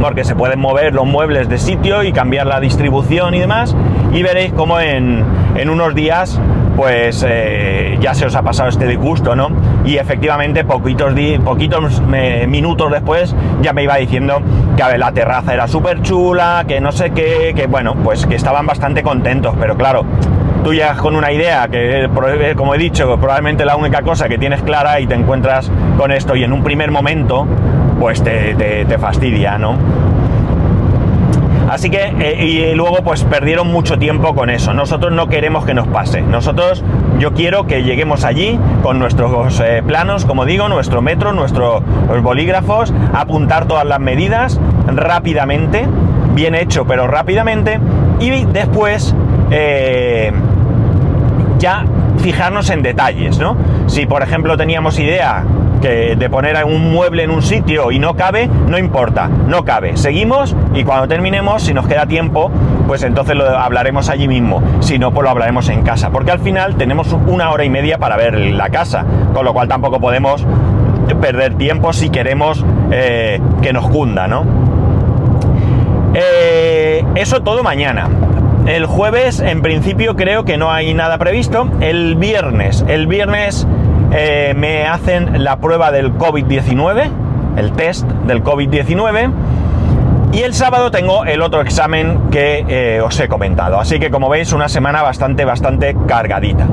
porque 0.00 0.24
se 0.24 0.34
pueden 0.34 0.60
mover 0.60 0.94
los 0.94 1.06
muebles 1.06 1.48
de 1.48 1.58
sitio 1.58 2.02
y 2.02 2.12
cambiar 2.12 2.46
la 2.46 2.60
distribución 2.60 3.34
y 3.34 3.40
demás, 3.40 3.74
y 4.12 4.22
veréis 4.22 4.52
cómo 4.52 4.80
en, 4.80 5.24
unos 5.68 5.94
días 5.94 6.40
pues 6.76 7.24
eh, 7.26 7.96
ya 8.00 8.12
se 8.12 8.26
os 8.26 8.34
ha 8.34 8.42
pasado 8.42 8.68
este 8.68 8.86
disgusto, 8.86 9.34
¿no? 9.34 9.48
Y 9.86 9.96
efectivamente, 9.96 10.62
poquitos, 10.64 11.14
poquitos 11.42 12.02
eh, 12.12 12.46
minutos 12.46 12.92
después 12.92 13.34
ya 13.62 13.72
me 13.72 13.82
iba 13.82 13.96
diciendo 13.96 14.42
que 14.76 14.98
la 14.98 15.12
terraza 15.12 15.54
era 15.54 15.68
súper 15.68 16.02
chula, 16.02 16.64
que 16.68 16.80
no 16.80 16.92
sé 16.92 17.12
qué, 17.12 17.54
que 17.56 17.66
bueno, 17.66 17.94
pues 18.04 18.26
que 18.26 18.34
estaban 18.34 18.66
bastante 18.66 19.02
contentos, 19.02 19.54
pero 19.58 19.76
claro, 19.76 20.04
tú 20.66 20.74
llegas 20.74 20.98
con 20.98 21.14
una 21.14 21.30
idea 21.30 21.68
que, 21.68 22.06
eh, 22.06 22.54
como 22.56 22.74
he 22.74 22.78
dicho, 22.78 23.16
probablemente 23.20 23.64
la 23.64 23.76
única 23.76 24.02
cosa 24.02 24.28
que 24.28 24.36
tienes 24.36 24.62
clara 24.62 24.98
y 24.98 25.06
te 25.06 25.14
encuentras 25.14 25.70
con 25.96 26.10
esto 26.10 26.34
y 26.34 26.42
en 26.42 26.52
un 26.52 26.64
primer 26.64 26.90
momento, 26.90 27.46
pues 28.00 28.20
te, 28.20 28.84
fastidia, 28.98 29.58
¿no? 29.58 29.76
Así 31.70 31.88
que, 31.88 32.12
eh, 32.18 32.44
y 32.44 32.74
luego 32.74 32.96
pues 33.04 33.22
perdieron 33.22 33.68
mucho 33.68 33.96
tiempo 33.96 34.34
con 34.34 34.50
eso. 34.50 34.74
Nosotros 34.74 35.12
no 35.12 35.28
queremos 35.28 35.64
que 35.64 35.72
nos 35.72 35.86
pase. 35.86 36.20
Nosotros, 36.20 36.82
yo 37.20 37.32
quiero 37.32 37.68
que 37.68 37.84
lleguemos 37.84 38.24
allí 38.24 38.58
con 38.82 38.98
nuestros 38.98 39.60
eh, 39.60 39.84
planos, 39.86 40.24
como 40.24 40.46
digo, 40.46 40.68
nuestro 40.68 41.00
metro, 41.00 41.32
nuestros 41.32 41.84
bolígrafos, 42.24 42.92
apuntar 43.14 43.68
todas 43.68 43.86
las 43.86 44.00
medidas 44.00 44.60
rápidamente, 44.88 45.86
bien 46.34 46.56
hecho, 46.56 46.86
pero 46.86 47.06
rápidamente, 47.06 47.78
y 48.18 48.44
después 48.46 49.14
ya 51.58 51.84
fijarnos 52.18 52.70
en 52.70 52.82
detalles, 52.82 53.38
¿no? 53.38 53.56
Si 53.86 54.06
por 54.06 54.22
ejemplo 54.22 54.56
teníamos 54.56 54.98
idea 54.98 55.44
que 55.80 56.16
de 56.16 56.30
poner 56.30 56.56
un 56.64 56.92
mueble 56.92 57.22
en 57.22 57.30
un 57.30 57.42
sitio 57.42 57.90
y 57.90 57.98
no 57.98 58.14
cabe, 58.14 58.48
no 58.48 58.78
importa, 58.78 59.28
no 59.28 59.64
cabe. 59.64 59.96
Seguimos 59.96 60.56
y 60.74 60.84
cuando 60.84 61.06
terminemos, 61.06 61.62
si 61.62 61.74
nos 61.74 61.86
queda 61.86 62.06
tiempo, 62.06 62.50
pues 62.86 63.02
entonces 63.02 63.36
lo 63.36 63.46
hablaremos 63.46 64.08
allí 64.08 64.28
mismo. 64.28 64.62
Si 64.80 64.98
no, 64.98 65.12
pues 65.12 65.24
lo 65.24 65.30
hablaremos 65.30 65.68
en 65.68 65.82
casa. 65.82 66.10
Porque 66.10 66.30
al 66.30 66.40
final 66.40 66.76
tenemos 66.76 67.12
una 67.26 67.50
hora 67.50 67.64
y 67.64 67.70
media 67.70 67.98
para 67.98 68.16
ver 68.16 68.38
la 68.38 68.70
casa, 68.70 69.04
con 69.34 69.44
lo 69.44 69.52
cual 69.52 69.68
tampoco 69.68 70.00
podemos 70.00 70.44
perder 71.20 71.54
tiempo 71.54 71.92
si 71.92 72.10
queremos 72.10 72.64
eh, 72.90 73.40
que 73.62 73.72
nos 73.72 73.88
cunda, 73.88 74.26
¿no? 74.26 74.44
Eh, 76.14 77.04
eso 77.14 77.42
todo 77.42 77.62
mañana. 77.62 78.08
El 78.66 78.86
jueves, 78.86 79.38
en 79.38 79.62
principio, 79.62 80.16
creo 80.16 80.44
que 80.44 80.56
no 80.56 80.72
hay 80.72 80.92
nada 80.92 81.18
previsto. 81.18 81.68
El 81.80 82.16
viernes, 82.16 82.84
el 82.88 83.06
viernes 83.06 83.64
eh, 84.12 84.54
me 84.56 84.84
hacen 84.86 85.44
la 85.44 85.60
prueba 85.60 85.92
del 85.92 86.14
COVID-19, 86.14 87.08
el 87.58 87.72
test 87.72 88.08
del 88.26 88.42
COVID-19. 88.42 89.30
Y 90.32 90.42
el 90.42 90.52
sábado 90.52 90.90
tengo 90.90 91.24
el 91.24 91.42
otro 91.42 91.60
examen 91.60 92.28
que 92.32 92.64
eh, 92.68 93.00
os 93.00 93.18
he 93.20 93.28
comentado. 93.28 93.78
Así 93.78 94.00
que 94.00 94.10
como 94.10 94.28
veis, 94.28 94.52
una 94.52 94.68
semana 94.68 95.00
bastante, 95.00 95.44
bastante 95.44 95.96
cargadita. 96.08 96.66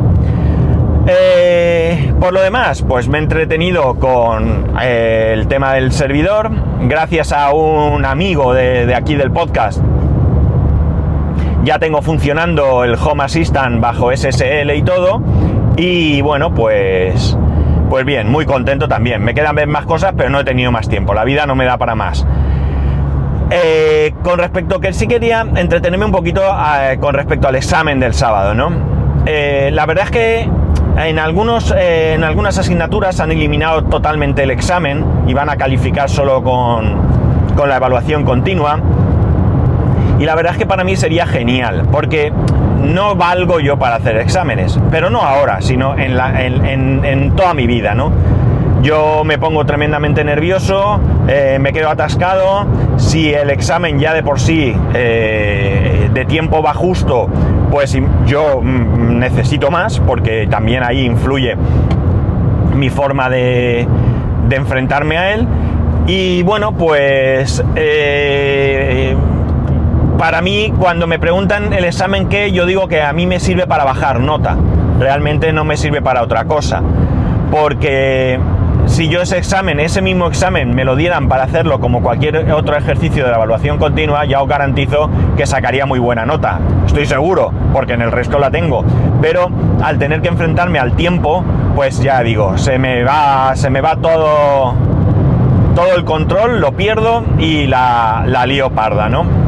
Eh, 1.06 2.12
por 2.20 2.34
lo 2.34 2.42
demás, 2.42 2.82
pues 2.82 3.08
me 3.08 3.20
he 3.20 3.22
entretenido 3.22 3.94
con 4.00 4.80
el 4.82 5.48
tema 5.48 5.76
del 5.76 5.92
servidor. 5.92 6.50
Gracias 6.82 7.32
a 7.32 7.52
un 7.52 8.04
amigo 8.04 8.52
de 8.56 8.96
aquí 8.96 9.14
del 9.14 9.30
podcast 9.30 9.80
ya 11.64 11.80
tengo 11.80 12.02
funcionando 12.02 12.84
el 12.84 12.96
Home 12.96 13.24
Assistant 13.24 13.80
bajo 13.80 14.16
SSL 14.16 14.72
y 14.76 14.82
todo. 14.84 15.22
Y 15.78 16.22
bueno, 16.22 16.54
pues, 16.54 17.38
pues 17.90 18.06
bien, 18.06 18.30
muy 18.30 18.46
contento 18.46 18.88
también. 18.88 19.24
Me 19.24 19.34
quedan 19.34 19.56
más 19.70 19.86
cosas, 19.86 20.14
pero 20.16 20.30
no 20.30 20.40
he 20.40 20.44
tenido 20.44 20.72
más 20.72 20.90
tiempo. 20.90 21.14
La 21.14 21.24
vida 21.24 21.46
no 21.46 21.56
me 21.56 21.66
da 21.66 21.78
para 21.78 21.96
más. 21.96 22.26
Eh, 23.50 24.14
con 24.24 24.40
respecto 24.40 24.80
que 24.80 24.94
sí 24.94 25.08
quería 25.08 25.46
entretenerme 25.56 26.06
un 26.06 26.12
poquito 26.12 26.42
eh, 26.42 26.98
con 27.00 27.14
respecto 27.14 27.48
al 27.48 27.56
examen 27.56 28.00
del 28.00 28.14
sábado, 28.14 28.54
¿no? 28.54 28.72
Eh, 29.26 29.70
la 29.72 29.86
verdad 29.86 30.06
es 30.06 30.12
que 30.12 30.50
en, 30.98 31.20
algunos, 31.20 31.74
en 31.78 32.24
algunas 32.24 32.58
asignaturas 32.58 33.20
han 33.20 33.32
eliminado 33.32 33.84
totalmente 33.86 34.44
el 34.44 34.52
examen 34.52 35.06
y 35.28 35.34
van 35.34 35.50
a 35.50 35.56
calificar 35.56 36.10
solo 36.10 36.44
con, 36.44 36.98
con 37.56 37.70
la 37.70 37.78
evaluación 37.78 38.24
continua. 38.24 38.80
Y 40.24 40.26
la 40.26 40.36
verdad 40.36 40.54
es 40.54 40.58
que 40.58 40.66
para 40.66 40.86
mí 40.86 40.96
sería 40.96 41.28
genial, 41.28 41.86
porque 41.92 42.32
no 42.82 43.14
valgo 43.14 43.60
yo 43.60 43.78
para 43.78 43.96
hacer 43.96 44.16
exámenes, 44.16 44.80
pero 44.90 45.10
no 45.10 45.22
ahora, 45.22 45.60
sino 45.60 45.98
en, 45.98 47.34
toda 47.36 47.54
mi 47.54 47.68
vida, 47.68 47.94
¿no? 47.94 48.10
Yo 48.82 49.26
me 49.26 49.38
pongo 49.38 49.66
tremendamente 49.66 50.24
nervioso, 50.24 50.98
eh, 51.28 51.58
me 51.60 51.74
quedo 51.74 51.90
atascado, 51.90 52.66
si 52.96 53.34
el 53.34 53.50
examen 53.50 54.00
ya 54.00 54.14
de 54.14 54.24
por 54.24 54.40
sí 54.40 54.74
eh, 54.94 56.10
de 56.14 56.24
tiempo 56.24 56.64
va 56.64 56.74
justo, 56.74 57.28
pues 57.70 57.98
yo 58.26 58.62
mm, 58.62 59.20
necesito 59.20 59.72
más, 59.72 60.00
porque 60.00 60.48
también 60.50 60.84
ahí 60.84 61.04
influye 61.04 61.58
mi 62.74 62.90
forma 62.90 63.30
de, 63.30 63.86
de 64.48 64.56
enfrentarme 64.56 65.18
a 65.18 65.34
él. 65.34 65.46
Y 66.08 66.44
bueno, 66.44 66.72
pues 66.74 67.64
eh, 67.76 69.16
para 70.18 70.42
mí, 70.42 70.74
cuando 70.78 71.08
me 71.08 71.20
preguntan 71.20 71.74
el 71.74 71.86
examen 71.86 72.30
qué, 72.30 72.52
yo 72.52 72.66
digo 72.66 72.88
que 72.88 73.02
a 73.02 73.14
mí 73.14 73.28
me 73.28 73.40
sirve 73.40 73.68
para 73.68 73.84
bajar 73.84 74.20
nota. 74.20 74.58
Realmente 75.00 75.52
no 75.54 75.64
me 75.66 75.78
sirve 75.78 76.02
para 76.02 76.22
otra 76.24 76.46
cosa. 76.46 76.82
Porque 77.52 78.40
si 78.86 79.10
yo 79.10 79.22
ese 79.22 79.38
examen, 79.38 79.80
ese 79.80 80.02
mismo 80.02 80.28
examen, 80.28 80.76
me 80.76 80.86
lo 80.86 80.96
dieran 80.96 81.28
para 81.28 81.44
hacerlo 81.44 81.80
como 81.80 82.02
cualquier 82.02 82.52
otro 82.52 82.76
ejercicio 82.78 83.24
de 83.24 83.32
la 83.32 83.38
evaluación 83.38 83.78
continua, 83.78 84.26
ya 84.26 84.42
os 84.42 84.48
garantizo 84.48 85.10
que 85.36 85.46
sacaría 85.46 85.86
muy 85.86 86.00
buena 86.00 86.26
nota. 86.26 86.60
Estoy 86.86 87.06
seguro, 87.06 87.52
porque 87.74 87.94
en 87.94 88.02
el 88.02 88.12
resto 88.12 88.40
la 88.40 88.52
tengo. 88.52 88.84
Pero 89.22 89.50
al 89.82 89.98
tener 90.00 90.22
que 90.22 90.28
enfrentarme 90.28 90.80
al 90.80 90.96
tiempo, 90.96 91.44
pues 91.76 92.02
ya 92.02 92.22
digo, 92.22 92.58
se 92.58 92.78
me 92.78 93.04
va, 93.04 93.56
se 93.56 93.70
me 93.70 93.82
va 93.82 93.96
todo, 93.96 94.74
todo 95.76 95.96
el 95.96 96.04
control, 96.04 96.60
lo 96.60 96.74
pierdo 96.74 97.24
y 97.40 97.68
la, 97.68 98.24
la 98.28 98.46
lío 98.46 98.70
parda, 98.72 99.10
¿no? 99.10 99.43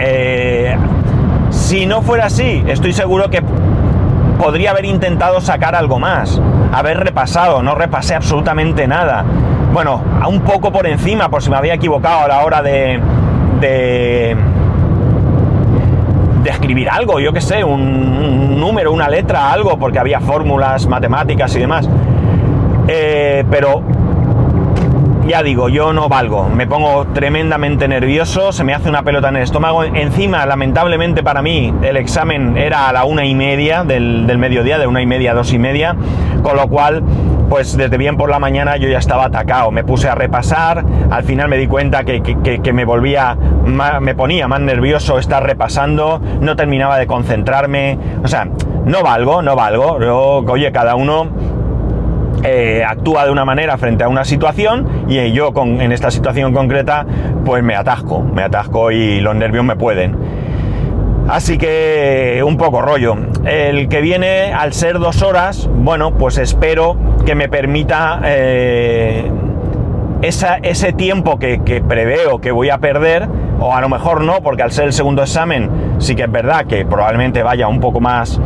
Eh, 0.00 0.76
Si 1.50 1.86
no 1.86 2.02
fuera 2.02 2.26
así, 2.26 2.62
estoy 2.66 2.92
seguro 2.92 3.30
que 3.30 3.42
podría 4.38 4.70
haber 4.70 4.84
intentado 4.84 5.40
sacar 5.40 5.74
algo 5.74 5.98
más, 5.98 6.40
haber 6.72 6.98
repasado, 7.00 7.62
no 7.62 7.74
repasé 7.74 8.14
absolutamente 8.14 8.86
nada. 8.86 9.24
Bueno, 9.72 10.00
a 10.20 10.28
un 10.28 10.40
poco 10.42 10.70
por 10.70 10.86
encima, 10.86 11.28
por 11.28 11.42
si 11.42 11.50
me 11.50 11.56
había 11.56 11.74
equivocado 11.74 12.24
a 12.24 12.28
la 12.28 12.44
hora 12.44 12.62
de, 12.62 13.00
de, 13.60 14.36
de 16.42 16.50
escribir 16.50 16.88
algo, 16.90 17.18
yo 17.18 17.32
qué 17.32 17.40
sé, 17.40 17.64
un, 17.64 17.80
un, 17.80 18.60
número, 18.60 18.92
una 18.92 19.08
letra, 19.08 19.50
algo, 19.52 19.78
porque 19.78 19.98
había 19.98 20.20
fórmulas 20.20 20.86
matemáticas 20.86 21.54
y 21.56 21.58
demás. 21.60 21.88
Eh, 22.86 23.44
pero 23.50 23.82
ya 25.28 25.42
digo, 25.42 25.68
yo 25.68 25.92
no 25.92 26.08
valgo, 26.08 26.48
me 26.48 26.66
pongo 26.66 27.06
tremendamente 27.08 27.86
nervioso, 27.86 28.50
se 28.50 28.64
me 28.64 28.72
hace 28.72 28.88
una 28.88 29.02
pelota 29.02 29.28
en 29.28 29.36
el 29.36 29.42
estómago. 29.42 29.84
Encima, 29.84 30.46
lamentablemente 30.46 31.22
para 31.22 31.42
mí, 31.42 31.72
el 31.82 31.98
examen 31.98 32.56
era 32.56 32.88
a 32.88 32.92
la 32.94 33.04
una 33.04 33.26
y 33.26 33.34
media 33.34 33.84
del, 33.84 34.26
del 34.26 34.38
mediodía, 34.38 34.78
de 34.78 34.86
una 34.86 35.02
y 35.02 35.06
media 35.06 35.32
a 35.32 35.34
dos 35.34 35.52
y 35.52 35.58
media, 35.58 35.94
con 36.42 36.56
lo 36.56 36.66
cual, 36.68 37.02
pues 37.50 37.76
desde 37.76 37.98
bien 37.98 38.16
por 38.16 38.30
la 38.30 38.38
mañana 38.38 38.78
yo 38.78 38.88
ya 38.88 38.98
estaba 38.98 39.26
atacado. 39.26 39.70
Me 39.70 39.84
puse 39.84 40.08
a 40.08 40.14
repasar, 40.14 40.82
al 41.10 41.24
final 41.24 41.48
me 41.48 41.58
di 41.58 41.66
cuenta 41.66 42.04
que, 42.04 42.22
que, 42.22 42.72
me 42.72 42.86
volvía, 42.86 43.36
me 44.00 44.14
ponía 44.14 44.48
más 44.48 44.60
nervioso 44.60 45.18
estar 45.18 45.42
repasando, 45.44 46.22
no 46.40 46.56
terminaba 46.56 46.96
de 46.96 47.06
concentrarme, 47.06 47.98
o 48.24 48.28
sea, 48.28 48.48
no 48.86 49.02
valgo, 49.02 49.42
no 49.42 49.54
valgo. 49.56 50.00
Yo, 50.00 50.44
oye, 50.48 50.72
cada 50.72 50.94
uno 50.94 51.28
eh, 52.44 52.84
actúa 52.86 53.24
de 53.24 53.30
una 53.30 53.44
manera 53.44 53.76
frente 53.78 54.04
a 54.04 54.08
una 54.08 54.24
situación 54.24 55.06
y 55.08 55.32
yo 55.32 55.52
con, 55.52 55.80
en 55.80 55.92
esta 55.92 56.10
situación 56.10 56.52
concreta 56.52 57.04
pues 57.44 57.62
me 57.62 57.74
atasco, 57.74 58.20
me 58.22 58.42
atasco 58.42 58.90
y 58.90 59.20
los 59.20 59.34
nervios 59.34 59.64
me 59.64 59.76
pueden. 59.76 60.16
Así 61.28 61.58
que 61.58 62.42
un 62.46 62.56
poco 62.56 62.80
rollo. 62.80 63.14
El 63.44 63.88
que 63.88 64.00
viene 64.00 64.54
al 64.54 64.72
ser 64.72 64.98
dos 64.98 65.20
horas, 65.22 65.68
bueno, 65.72 66.12
pues 66.14 66.38
espero 66.38 66.96
que 67.26 67.34
me 67.34 67.48
permita 67.48 68.20
eh, 68.24 69.30
esa, 70.22 70.56
ese 70.56 70.94
tiempo 70.94 71.38
que 71.38 71.82
preveo 71.86 72.40
que 72.40 72.50
voy 72.50 72.70
a 72.70 72.78
perder, 72.78 73.28
o 73.60 73.74
a 73.74 73.80
lo 73.80 73.88
mejor 73.88 74.22
no, 74.22 74.40
porque 74.42 74.62
al 74.62 74.72
ser 74.72 74.86
el 74.86 74.92
segundo 74.92 75.22
examen 75.22 75.70
sí 75.98 76.14
que 76.14 76.22
es 76.22 76.32
verdad 76.32 76.64
que 76.64 76.86
probablemente 76.86 77.42
vaya 77.42 77.68
un 77.68 77.80
poco 77.80 78.00
más 78.00 78.40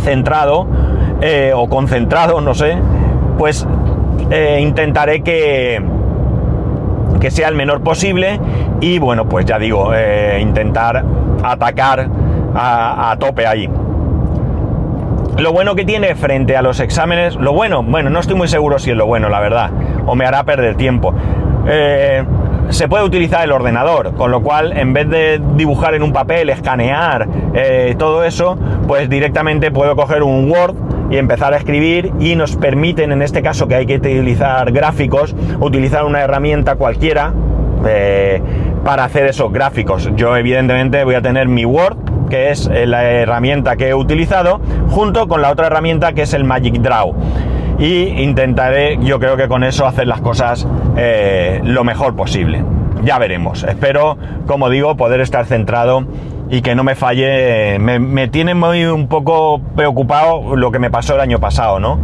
centrado 0.00 0.66
eh, 1.24 1.52
o 1.54 1.68
concentrado, 1.68 2.40
no 2.40 2.52
sé, 2.52 2.76
pues 3.38 3.64
eh, 4.32 4.58
intentaré 4.60 5.22
que, 5.22 5.80
que 7.20 7.30
sea 7.30 7.46
el 7.48 7.54
menor 7.54 7.80
posible 7.80 8.40
y 8.80 8.98
bueno, 8.98 9.28
pues 9.28 9.46
ya 9.46 9.60
digo, 9.60 9.92
eh, 9.94 10.40
intentar 10.42 11.04
atacar 11.44 12.08
a, 12.56 13.12
a, 13.12 13.16
tope 13.20 13.46
ahí. 13.46 13.70
Lo 15.38 15.52
bueno 15.52 15.76
que 15.76 15.84
tiene 15.84 16.16
frente 16.16 16.56
a 16.56 16.62
los 16.62 16.80
exámenes, 16.80 17.36
lo 17.36 17.52
bueno, 17.52 17.84
bueno, 17.84 18.10
no 18.10 18.18
estoy 18.18 18.34
muy 18.34 18.48
seguro 18.48 18.80
si 18.80 18.90
es 18.90 18.96
lo 18.96 19.06
bueno, 19.06 19.28
la 19.28 19.38
verdad, 19.38 19.70
o 20.06 20.16
me 20.16 20.26
hará 20.26 20.42
perder 20.42 20.74
tiempo. 20.74 21.14
Se 22.68 22.88
puede 22.88 23.04
utilizar 23.04 23.44
el 23.44 23.52
ordenador, 23.52 24.14
con 24.14 24.32
lo 24.32 24.42
cual 24.42 24.76
en 24.76 24.92
vez 24.92 25.08
de 25.08 25.40
dibujar 25.54 25.94
en 25.94 26.02
un 26.02 26.12
papel, 26.12 26.50
escanear, 26.50 27.28
todo 27.96 28.24
eso, 28.24 28.58
pues 28.88 29.08
directamente 29.08 29.70
puedo 29.70 29.94
coger 29.94 30.22
un 30.22 30.50
Word 30.50 30.74
y 31.12 31.18
empezar 31.18 31.52
a 31.52 31.58
escribir 31.58 32.10
y 32.18 32.34
nos 32.34 32.56
permiten, 32.56 33.12
en 33.12 33.22
este 33.22 33.42
caso 33.42 33.68
que 33.68 33.76
hay 33.76 33.86
que 33.86 33.96
utilizar 33.96 34.72
gráficos, 34.72 35.36
utilizar 35.60 36.04
una 36.04 36.22
herramienta 36.22 36.76
cualquiera 36.76 37.32
eh, 37.86 38.42
para 38.82 39.04
hacer 39.04 39.26
esos 39.26 39.52
gráficos. 39.52 40.10
Yo 40.16 40.36
evidentemente 40.36 41.04
voy 41.04 41.14
a 41.14 41.22
tener 41.22 41.48
mi 41.48 41.66
Word, 41.66 42.28
que 42.30 42.50
es 42.50 42.66
eh, 42.72 42.86
la 42.86 43.04
herramienta 43.04 43.76
que 43.76 43.90
he 43.90 43.94
utilizado, 43.94 44.60
junto 44.88 45.28
con 45.28 45.42
la 45.42 45.50
otra 45.50 45.66
herramienta 45.66 46.14
que 46.14 46.22
es 46.22 46.32
el 46.32 46.44
Magic 46.44 46.80
Draw 46.80 47.14
y 47.78 48.22
intentaré, 48.22 48.98
yo 49.02 49.18
creo 49.18 49.36
que 49.36 49.48
con 49.48 49.64
eso 49.64 49.86
hacer 49.86 50.06
las 50.06 50.20
cosas 50.20 50.66
eh, 50.96 51.60
lo 51.64 51.84
mejor 51.84 52.14
posible. 52.16 52.64
Ya 53.02 53.18
veremos. 53.18 53.64
Espero, 53.64 54.16
como 54.46 54.70
digo, 54.70 54.96
poder 54.96 55.20
estar 55.20 55.46
centrado 55.46 56.06
y 56.52 56.60
que 56.60 56.74
no 56.74 56.84
me 56.84 56.94
falle. 56.94 57.78
Me, 57.78 57.98
me, 57.98 58.28
tiene 58.28 58.54
muy 58.54 58.84
un 58.84 59.08
poco 59.08 59.58
preocupado 59.74 60.54
lo 60.54 60.70
que 60.70 60.78
me 60.78 60.90
pasó 60.90 61.14
el 61.14 61.20
año 61.20 61.40
pasado, 61.40 61.80
¿no? 61.80 61.98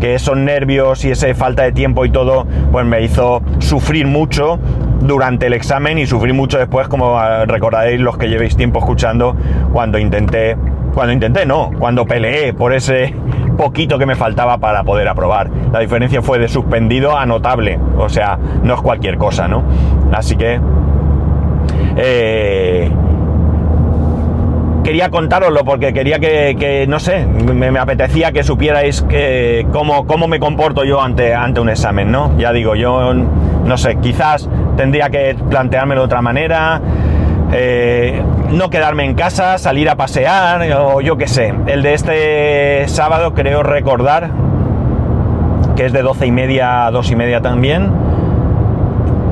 Que 0.00 0.14
esos 0.14 0.36
nervios 0.36 1.04
y 1.04 1.10
esa 1.10 1.34
falta 1.34 1.64
de 1.64 1.72
tiempo 1.72 2.04
y 2.04 2.10
todo, 2.10 2.46
pues 2.70 2.86
me 2.86 3.02
hizo 3.02 3.42
sufrir 3.58 4.06
mucho 4.06 4.60
durante 5.00 5.48
el 5.48 5.52
examen 5.52 5.98
y 5.98 6.06
sufrir 6.06 6.32
mucho 6.32 6.58
después, 6.58 6.86
como 6.86 7.20
recordaréis 7.46 8.00
los 8.00 8.16
que 8.16 8.28
llevéis 8.28 8.56
tiempo 8.56 8.78
escuchando, 8.78 9.36
cuando 9.72 9.98
intenté, 9.98 10.56
cuando 10.94 11.12
intenté, 11.12 11.44
no, 11.44 11.72
cuando 11.76 12.06
peleé 12.06 12.52
por 12.52 12.72
ese 12.72 13.12
poquito 13.56 13.98
que 13.98 14.06
me 14.06 14.14
faltaba 14.14 14.58
para 14.58 14.84
poder 14.84 15.08
aprobar. 15.08 15.50
La 15.72 15.80
diferencia 15.80 16.22
fue 16.22 16.38
de 16.38 16.46
suspendido 16.46 17.18
a 17.18 17.26
notable, 17.26 17.80
o 17.96 18.08
sea, 18.08 18.38
no 18.62 18.74
es 18.74 18.80
cualquier 18.80 19.18
cosa, 19.18 19.48
¿no? 19.48 19.64
Así 20.12 20.36
que... 20.36 20.60
Eh, 21.96 22.88
quería 24.88 25.10
contároslo 25.10 25.66
porque 25.66 25.92
quería 25.92 26.18
que, 26.18 26.86
no 26.88 26.98
sé, 26.98 27.26
me, 27.26 27.78
apetecía 27.78 28.32
que 28.32 28.42
supierais 28.42 29.02
que, 29.02 29.66
cómo, 29.70 30.06
cómo 30.06 30.28
me 30.28 30.40
comporto 30.40 30.82
yo 30.82 31.02
ante, 31.02 31.34
ante 31.34 31.60
un 31.60 31.68
examen, 31.68 32.10
¿no? 32.10 32.32
Ya 32.38 32.54
digo, 32.54 32.74
yo 32.74 33.12
no 33.12 33.76
sé, 33.76 33.96
quizás 33.96 34.48
tendría 34.78 35.10
que 35.10 35.36
planteármelo 35.50 36.00
de 36.00 36.04
otra 36.06 36.22
manera, 36.22 36.80
eh, 37.52 38.22
no 38.50 38.70
quedarme 38.70 39.04
en 39.04 39.12
casa, 39.12 39.58
salir 39.58 39.90
a 39.90 39.96
pasear 39.96 40.62
o 40.72 41.02
yo 41.02 41.18
qué 41.18 41.28
sé. 41.28 41.52
El 41.66 41.82
de 41.82 41.92
este 41.92 42.88
sábado 42.88 43.34
creo 43.34 43.62
recordar 43.62 44.30
que 45.76 45.84
es 45.84 45.92
de 45.92 46.00
12 46.00 46.28
y 46.28 46.32
media 46.32 46.86
a 46.86 46.90
2 46.90 47.10
y 47.10 47.14
media 47.14 47.42
también. 47.42 47.90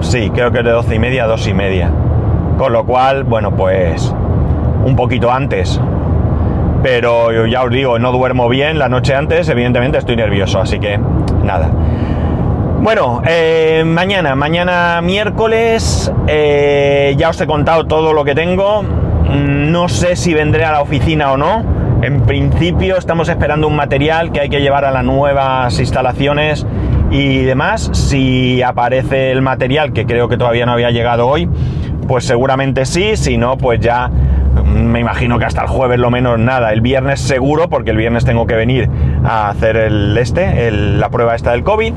Sí, 0.02 0.30
creo 0.34 0.52
que 0.52 0.58
es 0.58 0.64
de 0.66 0.72
12 0.72 0.96
y 0.96 0.98
media 0.98 1.24
a 1.24 1.26
2 1.28 1.48
y 1.48 1.54
media. 1.54 1.90
Con 2.58 2.74
lo 2.74 2.84
cual, 2.84 3.24
bueno, 3.24 3.52
pues 3.52 4.14
un 4.86 4.94
poquito 4.94 5.32
antes. 5.32 5.80
Pero 6.82 7.46
ya 7.46 7.64
os 7.64 7.70
digo, 7.70 7.98
no 7.98 8.12
duermo 8.12 8.48
bien 8.48 8.78
la 8.78 8.88
noche 8.88 9.14
antes, 9.14 9.48
evidentemente 9.48 9.98
estoy 9.98 10.14
nervioso, 10.14 10.60
así 10.60 10.78
que 10.78 10.98
nada. 11.42 11.70
Bueno, 12.80 13.20
eh, 13.26 13.82
mañana, 13.84 14.36
mañana 14.36 15.00
miércoles, 15.02 16.12
eh, 16.28 17.14
ya 17.18 17.30
os 17.30 17.40
he 17.40 17.46
contado 17.46 17.86
todo 17.86 18.12
lo 18.12 18.24
que 18.24 18.36
tengo. 18.36 18.82
Mm, 18.82 19.72
no 19.72 19.88
sé 19.88 20.14
si 20.14 20.34
vendré 20.34 20.64
a 20.64 20.70
la 20.70 20.82
oficina 20.82 21.32
o 21.32 21.36
no. 21.36 21.64
En 22.02 22.20
principio 22.20 22.96
estamos 22.96 23.28
esperando 23.28 23.66
un 23.66 23.74
material 23.74 24.30
que 24.30 24.40
hay 24.40 24.48
que 24.48 24.60
llevar 24.60 24.84
a 24.84 24.92
las 24.92 25.02
nuevas 25.02 25.80
instalaciones 25.80 26.64
y 27.10 27.42
demás. 27.42 27.90
Si 27.92 28.62
aparece 28.62 29.32
el 29.32 29.42
material, 29.42 29.92
que 29.92 30.06
creo 30.06 30.28
que 30.28 30.36
todavía 30.36 30.66
no 30.66 30.72
había 30.72 30.92
llegado 30.92 31.26
hoy, 31.26 31.48
pues 32.06 32.24
seguramente 32.24 32.84
sí. 32.84 33.16
Si 33.16 33.36
no, 33.36 33.56
pues 33.56 33.80
ya 33.80 34.10
me 34.64 35.00
imagino 35.00 35.38
que 35.38 35.44
hasta 35.44 35.62
el 35.62 35.68
jueves 35.68 35.98
lo 35.98 36.10
menos 36.10 36.38
nada. 36.38 36.72
El 36.72 36.80
viernes 36.80 37.20
seguro, 37.20 37.68
porque 37.68 37.90
el 37.90 37.96
viernes 37.96 38.24
tengo 38.24 38.46
que 38.46 38.54
venir 38.54 38.88
a 39.24 39.48
hacer 39.48 39.76
el 39.76 40.16
este, 40.18 40.70
la 40.70 41.08
prueba 41.10 41.34
esta 41.34 41.52
del 41.52 41.62
COVID. 41.62 41.92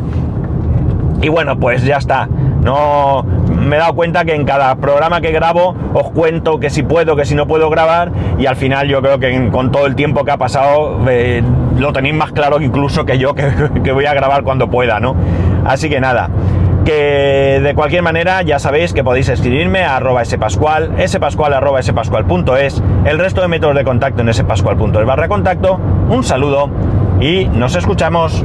Y 1.21 1.27
bueno, 1.27 1.59
pues 1.59 1.83
ya 1.83 1.97
está. 1.97 2.27
No 2.63 3.25
me 3.49 3.75
he 3.75 3.79
dado 3.79 3.93
cuenta 3.93 4.25
que 4.25 4.35
en 4.35 4.45
cada 4.45 4.75
programa 4.75 5.21
que 5.21 5.31
grabo 5.31 5.75
os 5.93 6.11
cuento 6.11 6.59
que 6.59 6.69
si 6.69 6.83
puedo, 6.83 7.15
que 7.15 7.25
si 7.25 7.35
no 7.35 7.47
puedo 7.47 7.69
grabar 7.69 8.11
y 8.37 8.45
al 8.45 8.55
final 8.55 8.87
yo 8.87 9.01
creo 9.01 9.19
que 9.19 9.49
con 9.49 9.71
todo 9.71 9.85
el 9.85 9.95
tiempo 9.95 10.23
que 10.25 10.31
ha 10.31 10.37
pasado 10.37 10.99
eh, 11.09 11.41
lo 11.77 11.93
tenéis 11.93 12.15
más 12.15 12.31
claro 12.31 12.61
incluso 12.61 13.05
que 13.05 13.17
yo 13.17 13.33
que, 13.33 13.49
que, 13.83 13.91
voy 13.91 14.05
a 14.05 14.13
grabar 14.13 14.43
cuando 14.43 14.69
pueda, 14.69 14.99
¿no? 14.99 15.15
Así 15.65 15.89
que 15.89 15.99
nada, 15.99 16.29
que 16.89 17.59
de 17.61 17.75
cualquier 17.75 18.01
manera 18.01 18.41
ya 18.41 18.57
sabéis 18.57 18.93
que 18.93 19.03
podéis 19.03 19.29
escribirme 19.29 19.83
a 19.83 19.97
arroba 19.97 20.25
spascual, 20.25 20.91
spascual 21.07 21.53
arroba 21.53 21.83
spascual.es, 21.83 22.81
el 23.05 23.19
resto 23.19 23.41
de 23.41 23.47
métodos 23.47 23.75
de 23.75 23.83
contacto 23.83 24.23
en 24.23 24.33
spascual.es 24.33 25.05
barra 25.05 25.27
contacto, 25.27 25.79
un 26.09 26.23
saludo 26.23 26.67
y 27.21 27.45
nos 27.45 27.75
escuchamos. 27.75 28.43